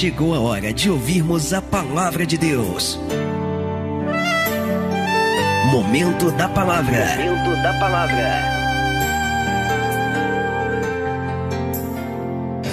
[0.00, 2.98] chegou a hora de ouvirmos a palavra de Deus.
[5.70, 7.04] Momento da palavra.
[7.18, 8.42] Momento da palavra.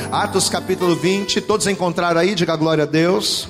[0.09, 3.49] Atos capítulo 20, todos encontraram aí, diga glória a Deus.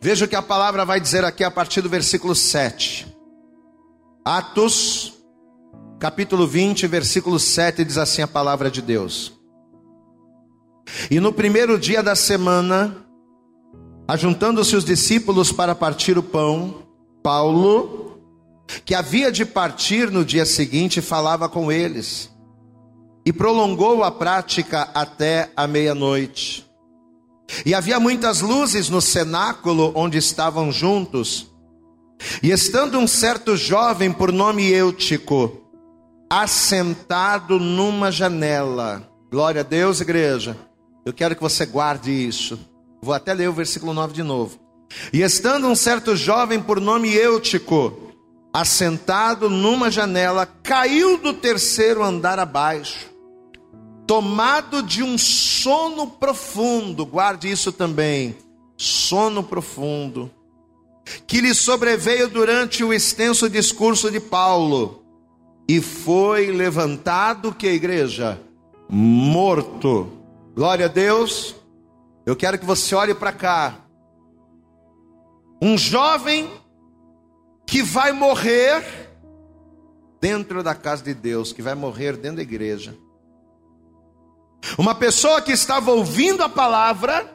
[0.00, 3.06] Veja o que a palavra vai dizer aqui a partir do versículo 7.
[4.24, 5.12] Atos
[5.98, 9.38] capítulo 20, versículo 7 diz assim a palavra de Deus.
[11.10, 13.09] E no primeiro dia da semana,
[14.10, 16.82] ajuntando-se os discípulos para partir o pão,
[17.22, 18.18] Paulo,
[18.84, 22.28] que havia de partir no dia seguinte, falava com eles
[23.24, 26.68] e prolongou a prática até a meia-noite.
[27.64, 31.46] E havia muitas luzes no cenáculo onde estavam juntos.
[32.42, 35.70] E estando um certo jovem por nome Eutico,
[36.28, 39.08] assentado numa janela.
[39.30, 40.56] Glória a Deus, igreja.
[41.06, 42.69] Eu quero que você guarde isso.
[43.02, 44.58] Vou até ler o versículo 9 de novo.
[45.12, 48.12] E estando um certo jovem por nome Eutico,
[48.52, 53.08] assentado numa janela, caiu do terceiro andar abaixo,
[54.06, 58.36] tomado de um sono profundo, guarde isso também,
[58.76, 60.30] sono profundo,
[61.26, 65.02] que lhe sobreveio durante o extenso discurso de Paulo,
[65.68, 68.40] e foi levantado que a igreja
[68.88, 70.10] morto.
[70.56, 71.59] Glória a Deus.
[72.26, 73.78] Eu quero que você olhe para cá.
[75.62, 76.50] Um jovem
[77.66, 78.84] que vai morrer
[80.20, 82.96] dentro da casa de Deus, que vai morrer dentro da igreja.
[84.76, 87.28] Uma pessoa que estava ouvindo a palavra,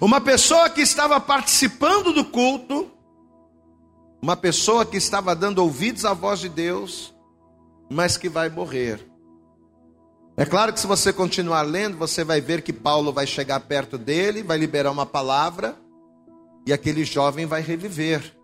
[0.00, 2.90] uma pessoa que estava participando do culto,
[4.22, 7.14] uma pessoa que estava dando ouvidos à voz de Deus,
[7.90, 9.13] mas que vai morrer.
[10.36, 13.96] É claro que se você continuar lendo, você vai ver que Paulo vai chegar perto
[13.96, 15.76] dele, vai liberar uma palavra,
[16.66, 18.36] e aquele jovem vai reviver.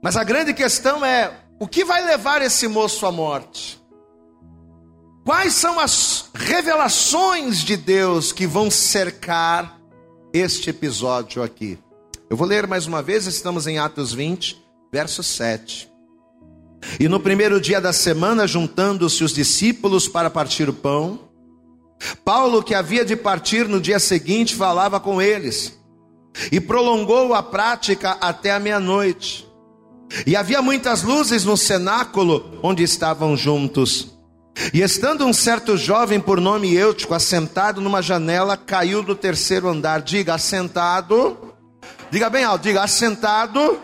[0.00, 3.82] Mas a grande questão é: o que vai levar esse moço à morte?
[5.24, 9.78] Quais são as revelações de Deus que vão cercar
[10.32, 11.76] este episódio aqui?
[12.30, 15.90] Eu vou ler mais uma vez, estamos em Atos 20, verso 7.
[16.98, 21.28] E no primeiro dia da semana, juntando-se os discípulos para partir o pão,
[22.24, 25.78] Paulo, que havia de partir no dia seguinte, falava com eles
[26.52, 29.46] e prolongou a prática até a meia-noite.
[30.26, 34.16] E havia muitas luzes no cenáculo onde estavam juntos.
[34.72, 40.00] E estando um certo jovem por nome Eutico assentado numa janela, caiu do terceiro andar.
[40.00, 41.54] Diga assentado.
[42.10, 43.78] Diga bem alto, diga assentado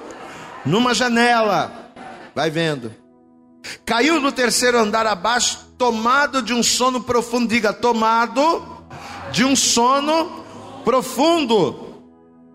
[0.65, 1.84] numa janela.
[2.34, 2.91] Vai vendo.
[3.84, 7.49] Caiu no terceiro andar abaixo, tomado de um sono profundo.
[7.49, 8.62] Diga, tomado
[9.33, 10.45] de um sono
[10.84, 12.03] profundo,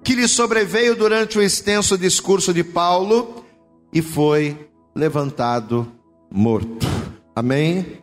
[0.03, 3.43] que lhe sobreveio durante o extenso discurso de Paulo
[3.91, 5.91] e foi levantado
[6.31, 6.87] morto.
[7.35, 7.99] Amém?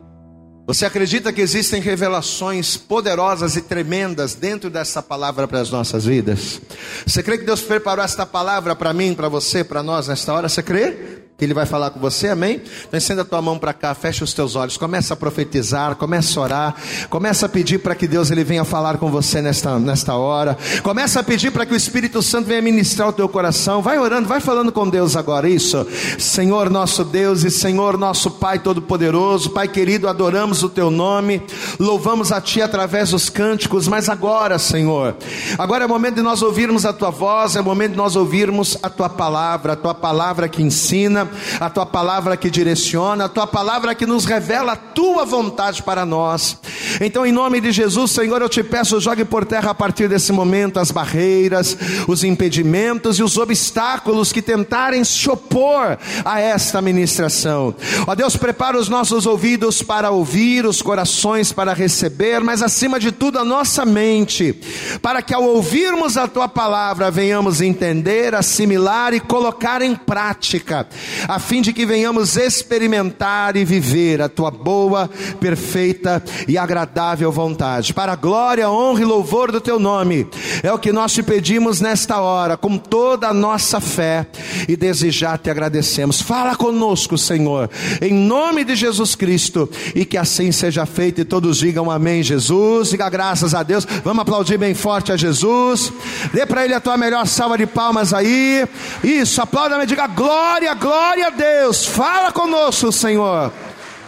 [0.67, 6.59] Você acredita que existem revelações poderosas e tremendas dentro dessa palavra para as nossas vidas?
[7.05, 10.49] Você crê que Deus preparou esta palavra para mim, para você, para nós nesta hora?
[10.49, 11.16] Você crê?
[11.37, 12.63] Que Ele vai falar com você, amém?
[12.87, 16.39] Então estenda a tua mão para cá, fecha os teus olhos, começa a profetizar, começa
[16.39, 16.75] a orar,
[17.11, 21.19] começa a pedir para que Deus ele venha falar com você nesta, nesta hora, começa
[21.19, 24.39] a pedir para que o Espírito Santo venha ministrar o teu coração, vai orando, vai
[24.39, 25.85] falando com Deus agora, isso,
[26.17, 31.43] Senhor nosso Deus e Senhor nosso Pai Todo-Poderoso, Pai querido, adoramos o teu nome,
[31.79, 35.15] louvamos a Ti através dos cânticos, mas agora, Senhor,
[35.55, 38.15] agora é o momento de nós ouvirmos a Tua voz, é o momento de nós
[38.15, 41.26] ouvirmos a Tua palavra, a Tua palavra que ensina,
[41.59, 46.05] a tua palavra que direciona, a tua palavra que nos revela a tua vontade para
[46.05, 46.57] nós.
[46.99, 50.31] Então, em nome de Jesus, Senhor, eu te peço, jogue por terra a partir desse
[50.31, 51.77] momento as barreiras,
[52.07, 57.75] os impedimentos e os obstáculos que tentarem se opor a esta ministração.
[58.05, 63.11] Ó Deus, prepara os nossos ouvidos para ouvir, os corações para receber, mas acima de
[63.11, 64.53] tudo a nossa mente,
[65.01, 70.87] para que ao ouvirmos a tua palavra venhamos entender, assimilar e colocar em prática
[71.27, 75.09] a fim de que venhamos experimentar e viver a tua boa,
[75.39, 76.86] perfeita e agradável
[77.31, 77.93] vontade.
[77.93, 80.27] Para a glória, honra e louvor do teu nome,
[80.61, 84.27] é o que nós te pedimos nesta hora, com toda a nossa fé
[84.67, 86.21] e desejar te agradecemos.
[86.21, 87.69] Fala conosco, Senhor,
[88.01, 91.21] em nome de Jesus Cristo, e que assim seja feito.
[91.21, 92.89] E todos digam amém, Jesus.
[92.89, 93.87] Diga graças a Deus.
[94.03, 95.91] Vamos aplaudir bem forte a Jesus.
[96.33, 98.67] Dê para ele a tua melhor salva de palmas aí.
[99.03, 101.85] Isso, aplauda, diga glória, glória Glória a Deus.
[101.85, 103.53] Fala conosco, Senhor.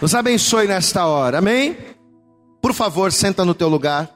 [0.02, 1.38] Nos abençoe nesta hora.
[1.38, 1.89] Amém?
[2.62, 4.10] Por favor, senta no teu lugar.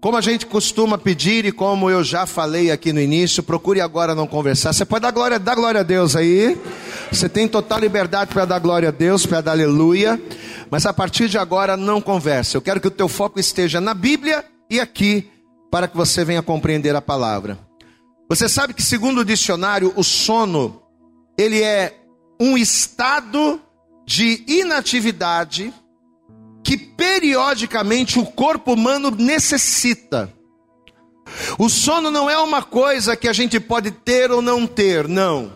[0.00, 4.14] Como a gente costuma pedir e como eu já falei aqui no início, procure agora
[4.14, 4.72] não conversar.
[4.72, 6.56] Você pode dar glória, dar glória a Deus aí.
[7.10, 10.20] Você tem total liberdade para dar glória a Deus, para dar aleluia.
[10.70, 12.54] Mas a partir de agora não converse.
[12.54, 15.30] Eu quero que o teu foco esteja na Bíblia e aqui
[15.70, 17.58] para que você venha compreender a palavra.
[18.28, 20.82] Você sabe que segundo o dicionário, o sono
[21.38, 21.94] ele é
[22.40, 23.60] um estado
[24.06, 25.72] de inatividade
[26.66, 30.32] que periodicamente o corpo humano necessita.
[31.56, 35.52] O sono não é uma coisa que a gente pode ter ou não ter, não.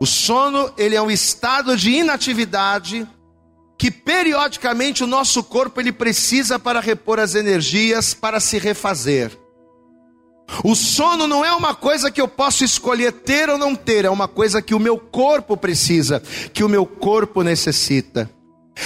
[0.00, 3.06] O sono, ele é um estado de inatividade
[3.76, 9.38] que periodicamente o nosso corpo ele precisa para repor as energias, para se refazer.
[10.64, 14.10] O sono não é uma coisa que eu posso escolher ter ou não ter, é
[14.10, 16.22] uma coisa que o meu corpo precisa,
[16.54, 18.30] que o meu corpo necessita.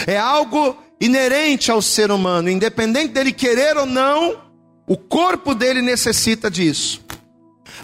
[0.09, 4.37] É algo inerente ao ser humano, independente dele querer ou não,
[4.87, 7.03] o corpo dele necessita disso.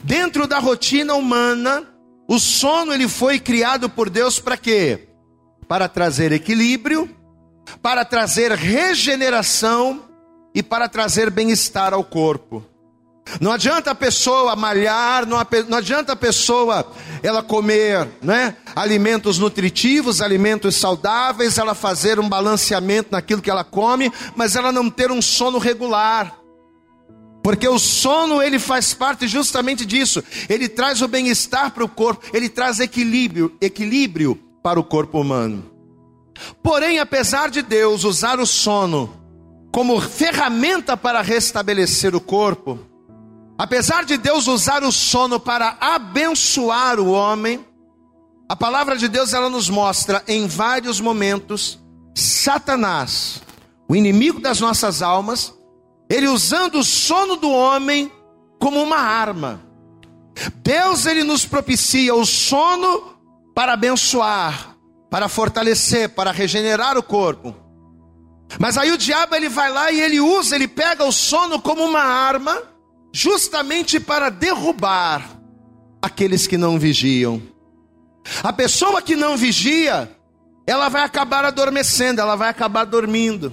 [0.02, 1.86] Dentro da rotina humana,
[2.28, 5.08] o sono ele foi criado por Deus para quê?
[5.66, 7.08] Para trazer equilíbrio,
[7.80, 10.04] para trazer regeneração
[10.54, 12.64] e para trazer bem-estar ao corpo.
[13.40, 15.36] Não adianta a pessoa malhar, não,
[15.76, 16.90] adianta a pessoa
[17.22, 24.12] ela comer né, alimentos nutritivos, alimentos saudáveis, ela fazer um balanceamento naquilo que ela come,
[24.36, 26.38] mas ela não ter um sono regular.
[27.42, 30.22] Porque o sono ele faz parte justamente disso.
[30.48, 35.64] Ele traz o bem-estar para o corpo, ele traz equilíbrio, equilíbrio para o corpo humano.
[36.62, 39.12] Porém, apesar de Deus usar o sono
[39.72, 42.80] como ferramenta para restabelecer o corpo,
[43.58, 47.64] Apesar de Deus usar o sono para abençoar o homem,
[48.48, 51.78] a palavra de Deus ela nos mostra em vários momentos
[52.14, 53.42] Satanás,
[53.88, 55.54] o inimigo das nossas almas,
[56.08, 58.12] ele usando o sono do homem
[58.58, 59.62] como uma arma.
[60.56, 63.16] Deus ele nos propicia o sono
[63.54, 64.76] para abençoar,
[65.10, 67.54] para fortalecer, para regenerar o corpo.
[68.60, 71.82] Mas aí o diabo ele vai lá e ele usa, ele pega o sono como
[71.84, 72.75] uma arma
[73.16, 75.40] justamente para derrubar
[76.02, 77.40] aqueles que não vigiam.
[78.42, 80.14] A pessoa que não vigia,
[80.66, 83.50] ela vai acabar adormecendo, ela vai acabar dormindo.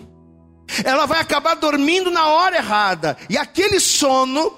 [0.83, 3.15] Ela vai acabar dormindo na hora errada.
[3.29, 4.51] E aquele sono,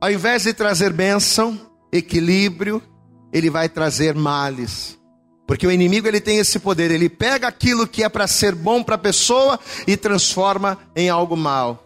[0.00, 1.60] ao invés de trazer bênção,
[1.92, 2.82] equilíbrio,
[3.30, 4.98] ele vai trazer males.
[5.46, 8.82] Porque o inimigo ele tem esse poder, ele pega aquilo que é para ser bom
[8.82, 11.83] para a pessoa e transforma em algo mal.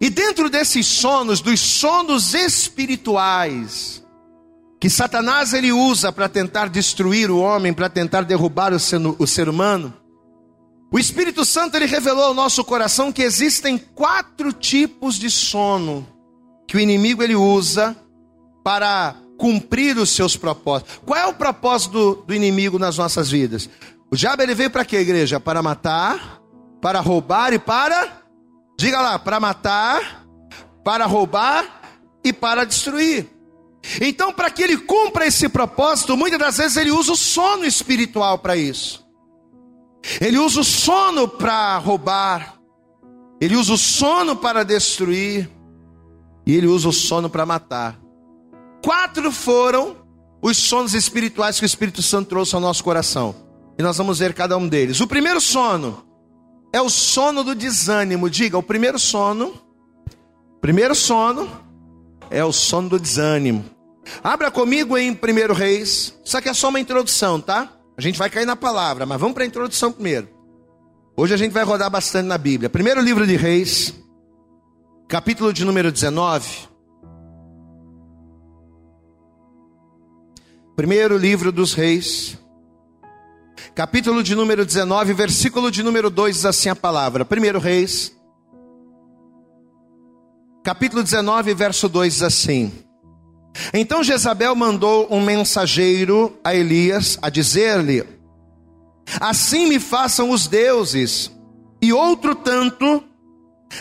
[0.00, 4.02] E dentro desses sonos, dos sonos espirituais,
[4.80, 9.26] que Satanás ele usa para tentar destruir o homem, para tentar derrubar o ser, o
[9.26, 9.92] ser humano,
[10.90, 16.06] o Espírito Santo ele revelou ao nosso coração que existem quatro tipos de sono
[16.66, 17.94] que o inimigo ele usa
[18.64, 21.00] para cumprir os seus propósitos.
[21.04, 23.68] Qual é o propósito do, do inimigo nas nossas vidas?
[24.10, 25.38] O diabo ele veio para quê, igreja?
[25.38, 26.40] Para matar,
[26.80, 28.19] para roubar e para
[28.80, 30.24] Diga lá, para matar,
[30.82, 31.82] para roubar
[32.24, 33.28] e para destruir.
[34.00, 38.38] Então, para que ele cumpra esse propósito, muitas das vezes ele usa o sono espiritual
[38.38, 39.06] para isso.
[40.18, 42.54] Ele usa o sono para roubar,
[43.38, 45.50] ele usa o sono para destruir,
[46.46, 48.00] e ele usa o sono para matar.
[48.82, 49.94] Quatro foram
[50.40, 53.34] os sonos espirituais que o Espírito Santo trouxe ao nosso coração.
[53.78, 55.02] E nós vamos ver cada um deles.
[55.02, 56.08] O primeiro sono
[56.72, 58.30] é o sono do desânimo.
[58.30, 59.54] Diga, o primeiro sono,
[60.60, 61.48] primeiro sono
[62.30, 63.64] é o sono do desânimo.
[64.22, 66.14] Abra comigo em 1 Reis.
[66.24, 67.72] Isso aqui é só uma introdução, tá?
[67.96, 70.28] A gente vai cair na palavra, mas vamos para a introdução primeiro.
[71.16, 72.70] Hoje a gente vai rodar bastante na Bíblia.
[72.70, 73.94] Primeiro livro de Reis,
[75.06, 76.70] capítulo de número 19.
[80.74, 82.38] Primeiro livro dos Reis,
[83.74, 87.24] capítulo de número 19, versículo de número 2, diz assim a palavra.
[87.24, 88.14] Primeiro Reis,
[90.64, 92.72] capítulo 19, verso 2 diz assim:
[93.72, 98.04] Então Jezabel mandou um mensageiro a Elias a dizer-lhe:
[99.20, 101.30] Assim me façam os deuses,
[101.80, 103.04] e outro tanto,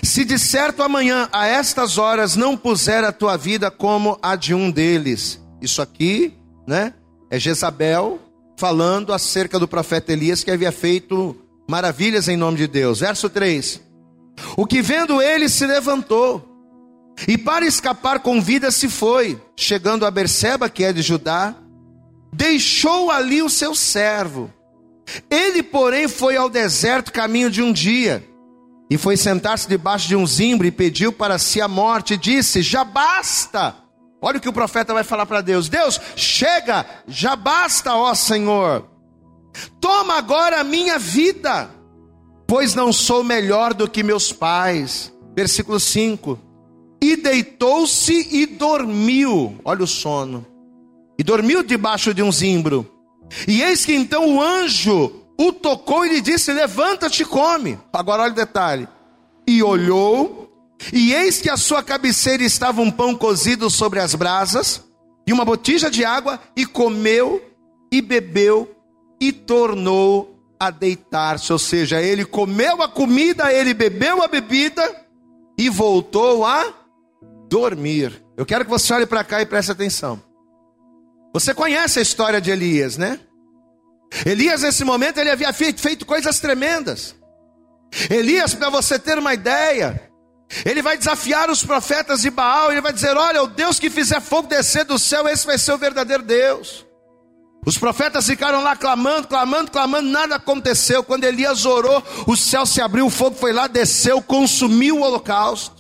[0.04, 4.54] se de certo amanhã a estas horas não puser a tua vida como a de
[4.54, 5.42] um deles.
[5.62, 6.34] Isso aqui,
[6.68, 6.94] né?
[7.30, 8.20] É Jezabel
[8.60, 11.34] falando acerca do profeta Elias que havia feito
[11.68, 13.00] maravilhas em nome de Deus.
[13.00, 13.80] Verso 3:
[14.58, 16.46] O que vendo ele se levantou,
[17.26, 21.56] e para escapar com vida se foi, chegando a Berseba, que é de Judá,
[22.34, 24.54] deixou ali o seu servo.
[25.30, 28.26] Ele, porém, foi ao deserto caminho de um dia.
[28.92, 32.62] e foi sentar-se debaixo de um zimbro e pediu para si a morte, e disse:
[32.62, 33.76] Já basta.
[34.22, 38.86] Olha o que o profeta vai falar para Deus: Deus, chega, já basta, ó Senhor.
[39.80, 41.70] Toma agora a minha vida,
[42.48, 45.14] pois não sou melhor do que meus pais.
[45.36, 46.38] Versículo 5.
[47.02, 49.58] E deitou-se e dormiu.
[49.64, 50.46] Olha o sono.
[51.18, 52.86] E dormiu debaixo de um zimbro.
[53.48, 57.80] E eis que então o anjo o tocou e lhe disse: Levanta-te e come.
[57.94, 58.88] Agora olha o detalhe.
[59.48, 60.49] E olhou,
[60.94, 64.84] e eis que a sua cabeceira estava um pão cozido sobre as brasas,
[65.28, 67.44] e uma botija de água, e comeu,
[67.92, 68.76] e bebeu,
[69.20, 71.52] e tornou a deitar-se.
[71.52, 75.06] Ou seja, ele comeu a comida, ele bebeu a bebida,
[75.58, 76.74] e voltou a
[77.50, 78.24] dormir.
[78.38, 80.22] Eu quero que você olhe para cá e preste atenção.
[81.34, 83.20] Você conhece a história de Elias, né?
[84.26, 87.16] Elias, nesse momento, ele havia feito coisas tremendas.
[88.10, 90.09] Elias, para você ter uma ideia,
[90.66, 94.20] ele vai desafiar os profetas de Baal, ele vai dizer: Olha, o Deus que fizer
[94.20, 96.86] fogo descer do céu, esse vai ser o verdadeiro Deus.
[97.66, 101.04] Os profetas ficaram lá clamando, clamando, clamando, nada aconteceu.
[101.04, 105.80] Quando Elias orou, o céu se abriu, o fogo foi lá, desceu, consumiu o holocausto.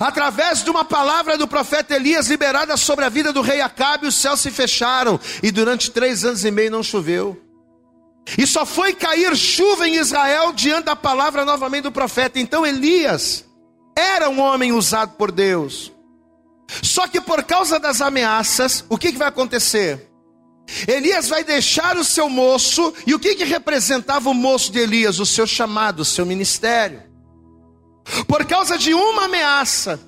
[0.00, 4.14] Através de uma palavra do profeta Elias liberada sobre a vida do rei Acabe, os
[4.14, 7.40] céus se fecharam e durante três anos e meio não choveu.
[8.38, 12.38] E só foi cair chuva em Israel diante da palavra novamente do profeta.
[12.38, 13.44] Então Elias
[13.96, 15.92] era um homem usado por Deus.
[16.82, 20.08] Só que por causa das ameaças, o que, que vai acontecer?
[20.86, 25.18] Elias vai deixar o seu moço, e o que, que representava o moço de Elias?
[25.18, 27.12] O seu chamado, o seu ministério
[28.26, 30.00] por causa de uma ameaça,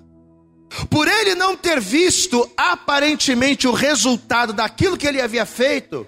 [0.90, 6.06] por ele não ter visto aparentemente o resultado daquilo que ele havia feito,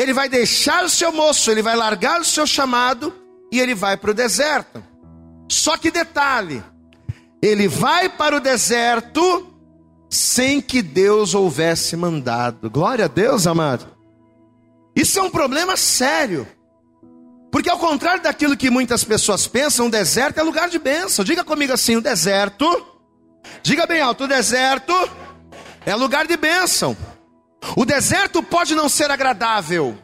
[0.00, 3.12] ele vai deixar o seu moço, ele vai largar o seu chamado
[3.52, 4.82] e ele vai para o deserto.
[5.46, 6.64] Só que detalhe,
[7.42, 9.46] ele vai para o deserto
[10.08, 12.70] sem que Deus houvesse mandado.
[12.70, 13.86] Glória a Deus, amado.
[14.96, 16.48] Isso é um problema sério.
[17.52, 21.22] Porque ao contrário daquilo que muitas pessoas pensam, o deserto é lugar de bênção.
[21.22, 22.86] Diga comigo assim: o deserto,
[23.62, 24.94] diga bem alto, o deserto
[25.84, 26.96] é lugar de bênção.
[27.76, 29.96] O deserto pode não ser agradável.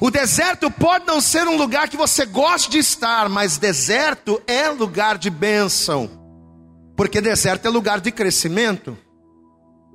[0.00, 4.68] O deserto pode não ser um lugar que você goste de estar, mas deserto é
[4.68, 6.10] lugar de bênção.
[6.96, 8.96] Porque deserto é lugar de crescimento.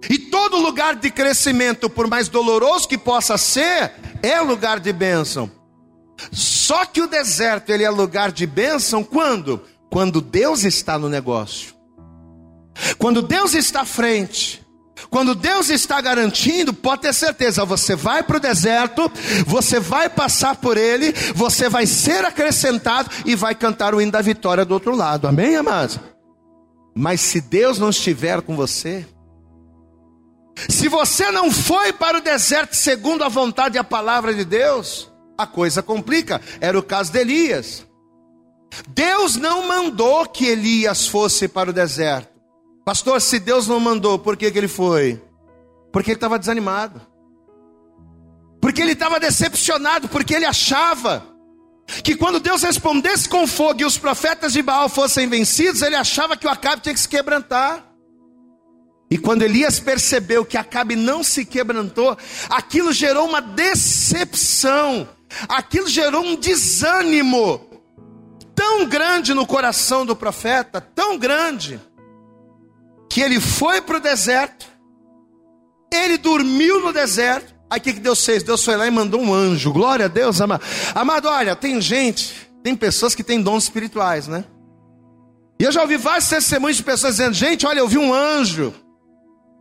[0.10, 5.52] E todo lugar de crescimento, por mais doloroso que possa ser, é lugar de bênção.
[6.32, 9.62] Só que o deserto ele é lugar de bênção quando?
[9.92, 11.76] Quando Deus está no negócio.
[12.98, 14.65] Quando Deus está à frente.
[15.10, 19.12] Quando Deus está garantindo, pode ter certeza, você vai para o deserto,
[19.46, 24.22] você vai passar por ele, você vai ser acrescentado e vai cantar o hino da
[24.22, 25.28] vitória do outro lado.
[25.28, 26.00] Amém, amados?
[26.96, 29.06] Mas se Deus não estiver com você,
[30.70, 35.12] se você não foi para o deserto segundo a vontade e a palavra de Deus,
[35.38, 36.42] a coisa complica.
[36.62, 37.86] Era o caso de Elias.
[38.90, 42.35] Deus não mandou que Elias fosse para o deserto.
[42.86, 45.22] Pastor, se Deus não mandou, por que, que ele foi?
[45.92, 47.02] Porque ele estava desanimado.
[48.62, 51.26] Porque ele estava decepcionado, porque ele achava
[52.04, 56.38] que quando Deus respondesse com fogo e os profetas de Baal fossem vencidos, ele achava
[56.38, 57.84] que o Acabe tinha que se quebrantar.
[59.10, 62.18] E quando Elias percebeu que Acabe não se quebrantou,
[62.50, 65.08] aquilo gerou uma decepção
[65.50, 67.62] Aquilo gerou um desânimo
[68.54, 71.80] tão grande no coração do profeta, tão grande,
[73.10, 74.66] que ele foi para o deserto,
[75.94, 77.54] ele dormiu no deserto.
[77.70, 78.44] Aí o que, que Deus fez?
[78.44, 79.72] Deus foi lá e mandou um anjo.
[79.72, 80.64] Glória a Deus, amado.
[80.94, 84.46] Amado, olha, tem gente, tem pessoas que têm dons espirituais, né?
[85.60, 88.74] E eu já ouvi vários testemunhos de pessoas dizendo: gente, olha, eu vi um anjo.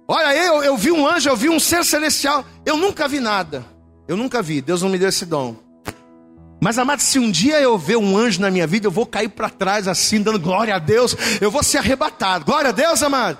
[0.06, 2.44] Olha, eu, eu vi um anjo, eu vi um ser celestial.
[2.66, 3.64] Eu nunca vi nada.
[4.06, 4.60] Eu nunca vi.
[4.60, 5.56] Deus não me deu esse dom.
[6.64, 9.28] Mas, amado, se um dia eu ver um anjo na minha vida, eu vou cair
[9.28, 12.46] para trás assim, dando glória a Deus, eu vou ser arrebatado.
[12.46, 13.38] Glória a Deus, amado.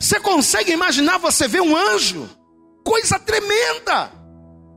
[0.00, 2.30] Você consegue imaginar você ver um anjo?
[2.82, 4.10] Coisa tremenda.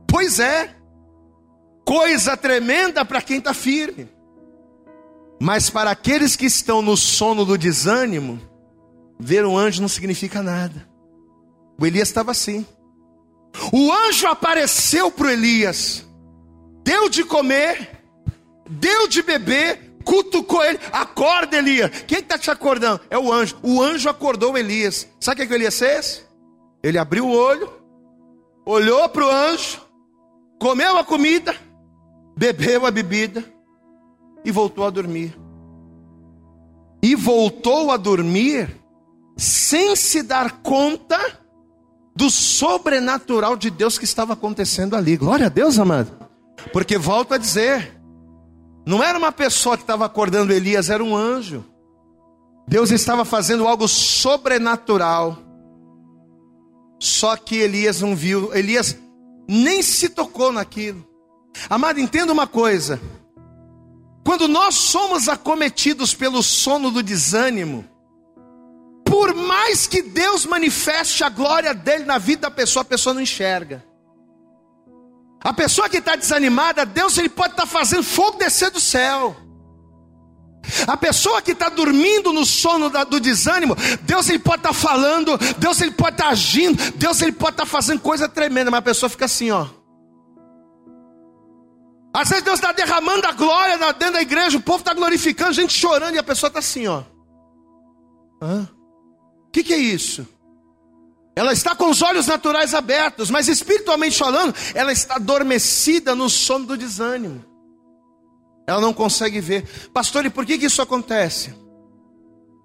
[0.06, 0.76] Pois é.
[1.86, 4.10] Coisa tremenda para quem está firme.
[5.40, 8.38] Mas para aqueles que estão no sono do desânimo,
[9.18, 10.86] ver um anjo não significa nada.
[11.80, 12.66] O Elias estava assim.
[13.72, 16.04] O anjo apareceu para Elias
[16.84, 18.04] deu de comer,
[18.68, 21.90] deu de beber, cutucou ele, acorda Elias.
[22.06, 23.00] Quem está te acordando?
[23.08, 23.56] É o anjo.
[23.62, 25.08] O anjo acordou Elias.
[25.18, 26.24] Sabe o que, Elias fez?
[26.82, 27.72] Ele abriu o olho,
[28.66, 29.80] olhou para o anjo,
[30.60, 31.56] comeu a comida,
[32.36, 33.42] bebeu a bebida
[34.44, 35.34] e voltou a dormir.
[37.02, 38.80] E voltou a dormir
[39.36, 41.18] sem se dar conta
[42.14, 45.16] do sobrenatural de Deus que estava acontecendo ali.
[45.16, 46.23] Glória a Deus, amado.
[46.72, 47.94] Porque volto a dizer,
[48.86, 51.64] não era uma pessoa que estava acordando Elias, era um anjo.
[52.66, 55.38] Deus estava fazendo algo sobrenatural.
[57.00, 58.96] Só que Elias não viu, Elias
[59.48, 61.06] nem se tocou naquilo.
[61.68, 63.00] Amado, entenda uma coisa:
[64.24, 67.84] quando nós somos acometidos pelo sono do desânimo,
[69.04, 73.20] por mais que Deus manifeste a glória dele na vida da pessoa, a pessoa não
[73.20, 73.84] enxerga.
[75.44, 79.36] A pessoa que está desanimada, Deus ele pode estar tá fazendo fogo descer do céu.
[80.86, 84.74] A pessoa que está dormindo no sono da, do desânimo, Deus ele pode estar tá
[84.74, 88.70] falando, Deus ele pode estar tá agindo, Deus ele pode estar tá fazendo coisa tremenda,
[88.70, 89.66] mas a pessoa fica assim, ó.
[92.14, 95.74] Às vezes Deus está derramando a glória dentro da igreja, o povo está glorificando, gente
[95.74, 97.02] chorando, e a pessoa está assim, ó.
[98.40, 100.26] O que, que é isso?
[101.36, 106.66] Ela está com os olhos naturais abertos, mas espiritualmente falando, ela está adormecida no sono
[106.66, 107.44] do desânimo.
[108.66, 109.90] Ela não consegue ver.
[109.92, 111.54] Pastor, e por que, que isso acontece?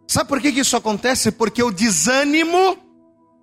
[0.08, 1.32] Sabe por que, que isso acontece?
[1.32, 2.78] Porque o desânimo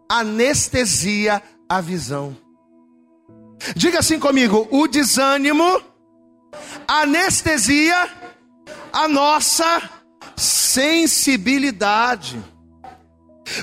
[0.08, 2.36] anestesia a visão.
[3.74, 5.82] Diga assim comigo: o desânimo
[6.86, 8.08] anestesia
[8.92, 9.90] a nossa
[10.36, 12.42] sensibilidade.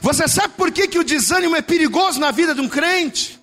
[0.01, 3.39] Você sabe por que, que o desânimo é perigoso na vida de um crente?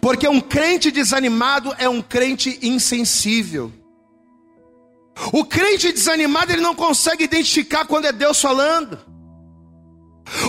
[0.00, 3.72] Porque um crente desanimado é um crente insensível.
[5.32, 8.98] O crente desanimado, ele não consegue identificar quando é Deus falando.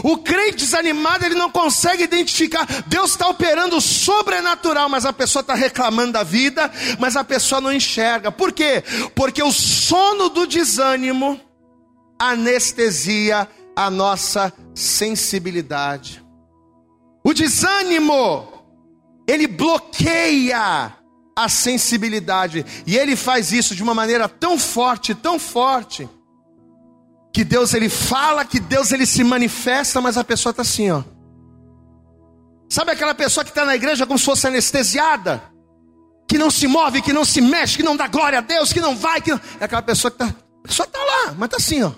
[0.04, 2.66] O crente desanimado, ele não consegue identificar.
[2.88, 7.72] Deus está operando sobrenatural, mas a pessoa está reclamando da vida, mas a pessoa não
[7.72, 8.32] enxerga.
[8.32, 8.84] Por quê?
[9.14, 11.40] Porque o sono do desânimo
[12.18, 16.24] anestesia a nossa sensibilidade.
[17.24, 18.48] O desânimo,
[19.28, 20.94] ele bloqueia
[21.36, 22.66] a sensibilidade.
[22.88, 26.08] E ele faz isso de uma maneira tão forte, tão forte,
[27.34, 31.04] que Deus ele fala, que Deus ele se manifesta, mas a pessoa está assim, ó.
[32.70, 35.44] Sabe aquela pessoa que está na igreja como se fosse anestesiada?
[36.28, 38.80] Que não se move, que não se mexe, que não dá glória a Deus, que
[38.80, 39.40] não vai, que não...
[39.60, 40.34] É aquela pessoa que está.
[40.64, 41.92] Pessoa está lá, mas está assim, ó.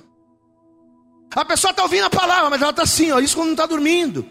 [1.36, 3.20] A pessoa está ouvindo a palavra, mas ela está assim, ó.
[3.20, 4.26] Isso quando não está dormindo.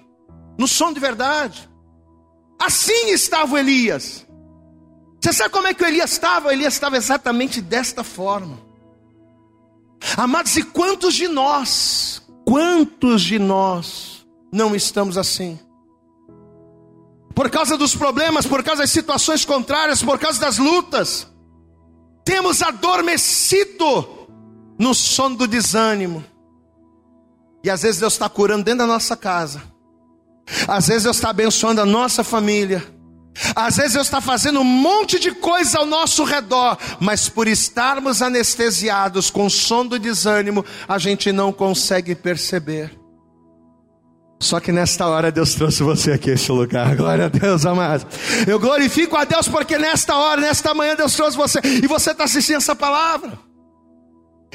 [0.59, 1.69] No som de verdade.
[2.59, 4.27] Assim estava o Elias.
[5.21, 6.49] Você sabe como é que o Elias estava?
[6.49, 8.59] O Elias estava exatamente desta forma.
[10.17, 15.59] Amados, e quantos de nós, quantos de nós não estamos assim?
[17.35, 21.27] Por causa dos problemas, por causa das situações contrárias, por causa das lutas,
[22.25, 24.29] temos adormecido
[24.79, 26.25] no sono do desânimo.
[27.63, 29.63] E às vezes Deus está curando dentro da nossa casa,
[30.69, 32.85] às vezes Deus está abençoando a nossa família,
[33.55, 38.23] às vezes Deus está fazendo um monte de coisa ao nosso redor, mas por estarmos
[38.23, 42.97] anestesiados com o som do desânimo, a gente não consegue perceber.
[44.41, 46.95] Só que nesta hora Deus trouxe você aqui a este lugar.
[46.95, 48.07] Glória a Deus, amado.
[48.47, 52.25] Eu glorifico a Deus porque nesta hora, nesta manhã, Deus trouxe você e você está
[52.25, 53.46] assistindo essa palavra.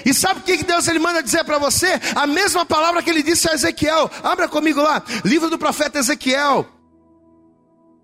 [0.05, 1.99] E sabe o que Deus ele manda dizer para você?
[2.15, 4.09] A mesma palavra que ele disse a Ezequiel.
[4.23, 6.67] Abra comigo lá, livro do profeta Ezequiel.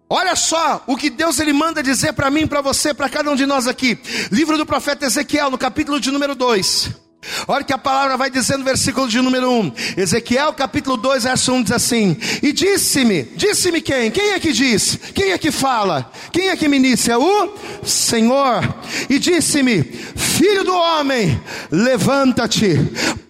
[0.09, 3.35] Olha só o que Deus ele manda dizer para mim, para você, para cada um
[3.35, 3.99] de nós aqui.
[4.31, 7.06] Livro do profeta Ezequiel, no capítulo de número 2.
[7.47, 9.73] Olha que a palavra vai dizendo versículo de número 1.
[9.97, 14.11] Ezequiel capítulo 2, verso 1 diz assim: E disse-me, disse-me quem?
[14.11, 14.97] Quem é que diz?
[15.13, 16.11] Quem é que fala?
[16.31, 17.13] Quem é que ministra?
[17.13, 18.61] É o Senhor.
[19.09, 21.39] E disse-me: Filho do homem,
[21.71, 22.79] levanta-te,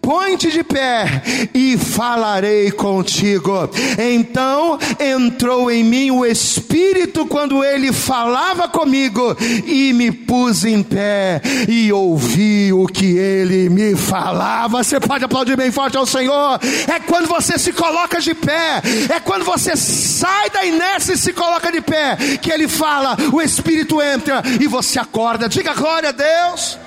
[0.08, 1.22] põe-te de pé
[1.54, 3.70] e falarei contigo.
[4.00, 11.42] Então entrou em mim o Espírito quando ele falava comigo e me pus em pé
[11.68, 14.82] e ouvi o que ele me falava.
[14.82, 16.58] Você pode aplaudir bem forte ao Senhor.
[16.88, 18.82] É quando você se coloca de pé,
[19.14, 23.42] é quando você sai da inércia e se coloca de pé, que ele fala, o
[23.42, 25.50] Espírito entra e você acorda.
[25.50, 26.87] Diga glória a Deus.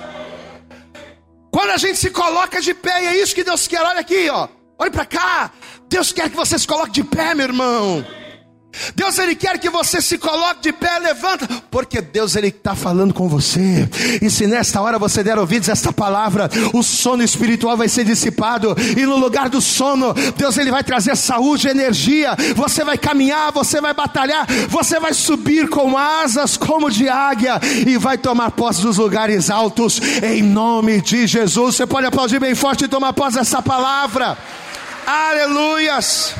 [1.51, 4.47] Quando a gente se coloca de pé, é isso que Deus quer, olha aqui, ó.
[4.79, 5.51] Olhe para cá.
[5.89, 8.05] Deus quer que você se coloque de pé, meu irmão.
[8.95, 13.13] Deus ele quer que você se coloque de pé, levanta, porque Deus ele está falando
[13.13, 13.89] com você.
[14.21, 18.03] E se nesta hora você der ouvidos a esta palavra, o sono espiritual vai ser
[18.03, 22.35] dissipado e no lugar do sono, Deus ele vai trazer saúde, energia.
[22.55, 27.97] Você vai caminhar, você vai batalhar, você vai subir com asas como de águia e
[27.97, 31.75] vai tomar posse dos lugares altos em nome de Jesus.
[31.75, 34.37] Você pode aplaudir bem forte e tomar posse dessa palavra.
[35.05, 36.35] Aleluias.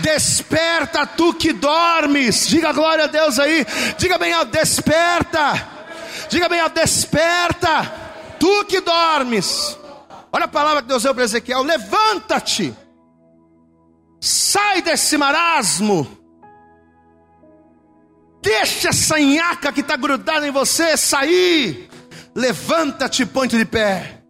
[0.00, 2.48] Desperta tu que dormes.
[2.48, 3.66] Diga glória a Deus aí.
[3.98, 5.68] Diga bem alto, desperta.
[6.28, 7.92] Diga bem alto, desperta.
[8.38, 9.78] Tu que dormes.
[10.32, 12.74] Olha a palavra que Deus deu para Ezequiel: levanta-te.
[14.20, 16.18] Sai desse marasmo.
[18.42, 21.90] Deixa essa nhaca que está grudada em você sair.
[22.34, 24.22] Levanta-te, põe-te de pé.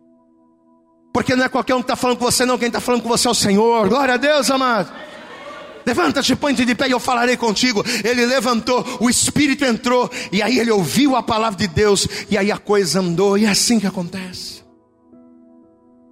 [1.12, 2.58] Porque não é qualquer um que está falando com você, não.
[2.58, 3.88] Quem está falando com você é o Senhor.
[3.88, 4.92] Glória a Deus, amado.
[5.84, 7.84] Levanta-te, põe-te de pé e eu falarei contigo.
[8.04, 12.50] Ele levantou, o Espírito entrou, e aí ele ouviu a palavra de Deus, e aí
[12.50, 14.60] a coisa andou, e é assim que acontece.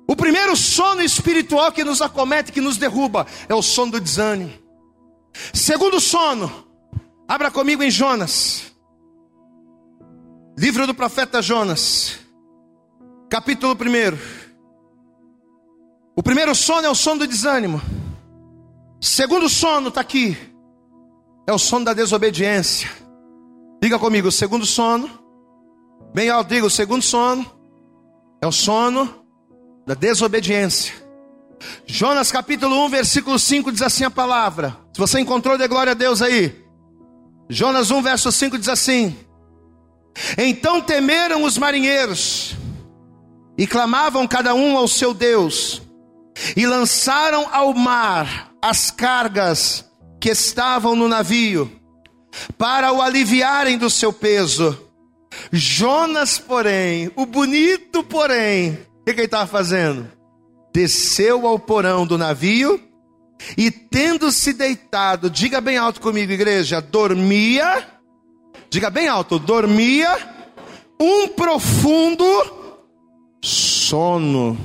[0.06, 4.52] O primeiro sono espiritual que nos acomete, que nos derruba, é o sono do desânimo.
[5.52, 6.50] Segundo sono,
[7.28, 8.72] abra comigo em Jonas,
[10.56, 12.18] livro do profeta Jonas,
[13.28, 14.48] capítulo 1.
[16.16, 17.80] O primeiro sono é o sono do desânimo.
[19.00, 20.36] Segundo sono está aqui.
[21.46, 22.90] É o sono da desobediência.
[23.80, 25.08] Diga comigo, segundo sono.
[26.12, 27.58] Bem alto, diga, o segundo sono
[28.40, 29.24] é o sono
[29.86, 30.94] da desobediência.
[31.86, 34.76] Jonas capítulo 1, versículo 5 diz assim a palavra.
[34.92, 36.64] Se você encontrou, dê glória a Deus aí.
[37.48, 39.16] Jonas 1, verso 5 diz assim:
[40.36, 42.56] Então temeram os marinheiros
[43.56, 45.82] e clamavam cada um ao seu Deus,
[46.56, 49.84] e lançaram ao mar as cargas
[50.20, 51.70] que estavam no navio,
[52.56, 54.86] para o aliviarem do seu peso.
[55.52, 60.10] Jonas, porém, o bonito, porém, o que, que ele estava fazendo?
[60.72, 62.82] Desceu ao porão do navio
[63.56, 67.86] e, tendo-se deitado, diga bem alto comigo, igreja, dormia,
[68.68, 70.16] diga bem alto, dormia
[71.00, 72.24] um profundo
[73.40, 74.58] sono.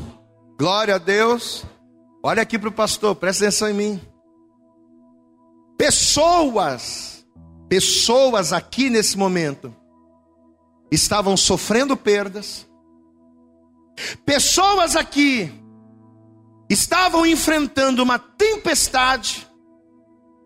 [0.57, 1.65] Glória a Deus.
[2.25, 4.01] Olha aqui para o pastor, presta atenção em mim.
[5.77, 7.27] Pessoas,
[7.67, 9.75] pessoas aqui nesse momento,
[10.89, 12.65] estavam sofrendo perdas,
[14.25, 15.51] pessoas aqui
[16.69, 19.45] estavam enfrentando uma tempestade,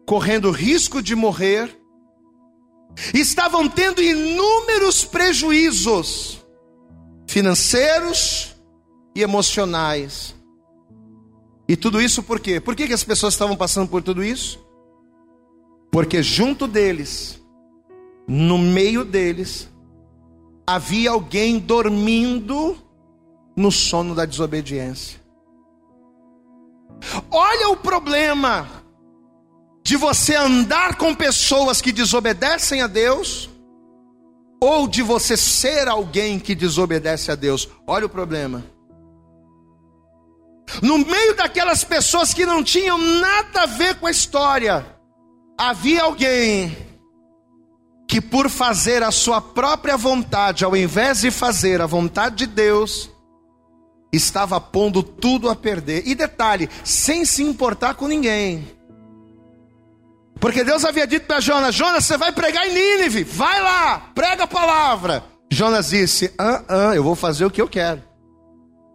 [0.07, 1.79] correndo risco de morrer,
[3.13, 6.43] estavam tendo inúmeros prejuízos
[7.27, 8.55] financeiros
[9.13, 10.36] e emocionais
[11.67, 12.59] e tudo isso por quê?
[12.59, 14.59] Por que, que as pessoas estavam passando por tudo isso?
[15.91, 17.41] Porque junto deles,
[18.27, 19.69] no meio deles,
[20.65, 22.77] havia alguém dormindo
[23.55, 25.19] no sono da desobediência.
[27.29, 28.67] Olha o problema
[29.83, 33.49] de você andar com pessoas que desobedecem a Deus,
[34.59, 37.69] ou de você ser alguém que desobedece a Deus.
[37.85, 38.63] Olha o problema.
[40.81, 44.85] No meio daquelas pessoas que não tinham nada a ver com a história,
[45.57, 46.75] havia alguém
[48.07, 53.09] que, por fazer a sua própria vontade, ao invés de fazer a vontade de Deus,
[54.11, 56.07] estava pondo tudo a perder.
[56.07, 58.77] E detalhe, sem se importar com ninguém.
[60.39, 64.43] Porque Deus havia dito para Jonas: Jonas, você vai pregar em Nínive, vai lá, prega
[64.43, 65.23] a palavra.
[65.51, 68.01] Jonas disse: ah, ah, eu vou fazer o que eu quero.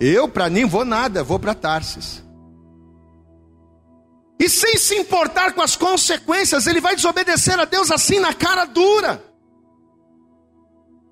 [0.05, 2.25] Eu, para mim, vou nada, vou para Tarsis.
[4.37, 8.65] E sem se importar com as consequências, ele vai desobedecer a Deus assim na cara
[8.65, 9.25] dura.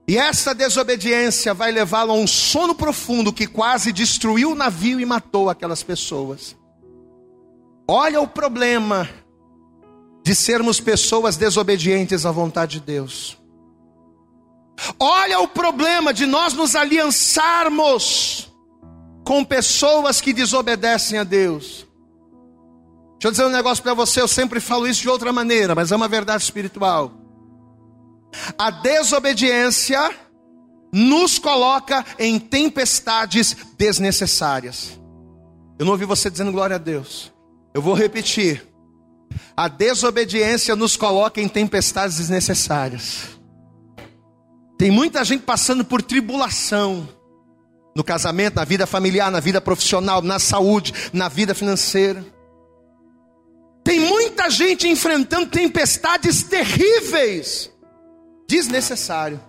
[0.08, 5.06] E essa desobediência vai levá-lo a um sono profundo que quase destruiu o navio e
[5.06, 6.56] matou aquelas pessoas.
[7.86, 9.08] Olha o problema
[10.24, 13.38] de sermos pessoas desobedientes à vontade de Deus.
[14.98, 18.49] Olha o problema de nós nos aliançarmos
[19.24, 21.86] com pessoas que desobedecem a Deus.
[23.12, 25.92] Deixa eu dizer um negócio para você, eu sempre falo isso de outra maneira, mas
[25.92, 27.12] é uma verdade espiritual.
[28.56, 30.10] A desobediência
[30.92, 34.98] nos coloca em tempestades desnecessárias.
[35.78, 37.32] Eu não ouvi você dizendo glória a Deus.
[37.74, 38.66] Eu vou repetir.
[39.56, 43.38] A desobediência nos coloca em tempestades desnecessárias.
[44.78, 47.06] Tem muita gente passando por tribulação
[47.94, 52.24] no casamento, na vida familiar, na vida profissional, na saúde, na vida financeira.
[53.82, 57.70] Tem muita gente enfrentando tempestades terríveis,
[58.48, 59.40] desnecessário.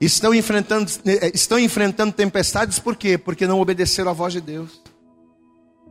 [0.00, 3.16] Estão enfrentando, eh, estão enfrentando tempestades por quê?
[3.16, 4.82] Porque não obedeceram à voz de Deus.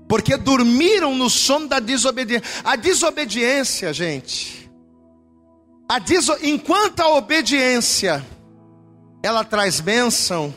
[0.08, 2.48] Porque dormiram no sono da desobediência.
[2.64, 4.70] A desobediência, gente.
[5.90, 6.36] A deso...
[6.44, 8.24] Enquanto a obediência
[9.24, 10.54] ela traz bênção,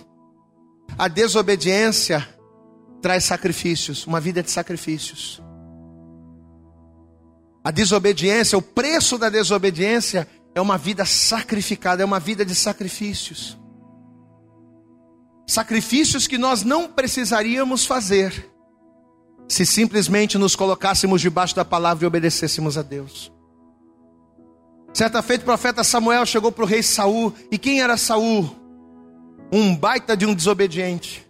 [0.98, 2.26] a desobediência
[3.02, 5.42] traz sacrifícios, uma vida de sacrifícios.
[7.62, 13.59] A desobediência, o preço da desobediência é uma vida sacrificada, é uma vida de sacrifícios.
[15.46, 18.50] Sacrifícios que nós não precisaríamos fazer
[19.48, 23.32] se simplesmente nos colocássemos debaixo da palavra e obedecêssemos a Deus.
[24.92, 28.65] Certa feita o profeta Samuel chegou para o rei Saul, e quem era Saul?
[29.52, 31.26] Um baita de um desobediente.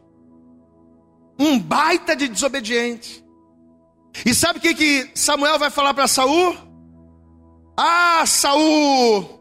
[1.38, 3.24] Um baita de desobediente.
[4.24, 6.56] E sabe o que, que Samuel vai falar para Saul?
[7.76, 9.38] Ah, Saul,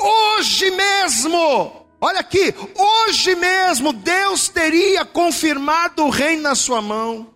[0.00, 7.32] hoje mesmo, olha aqui, hoje mesmo Deus teria confirmado o reino na sua mão.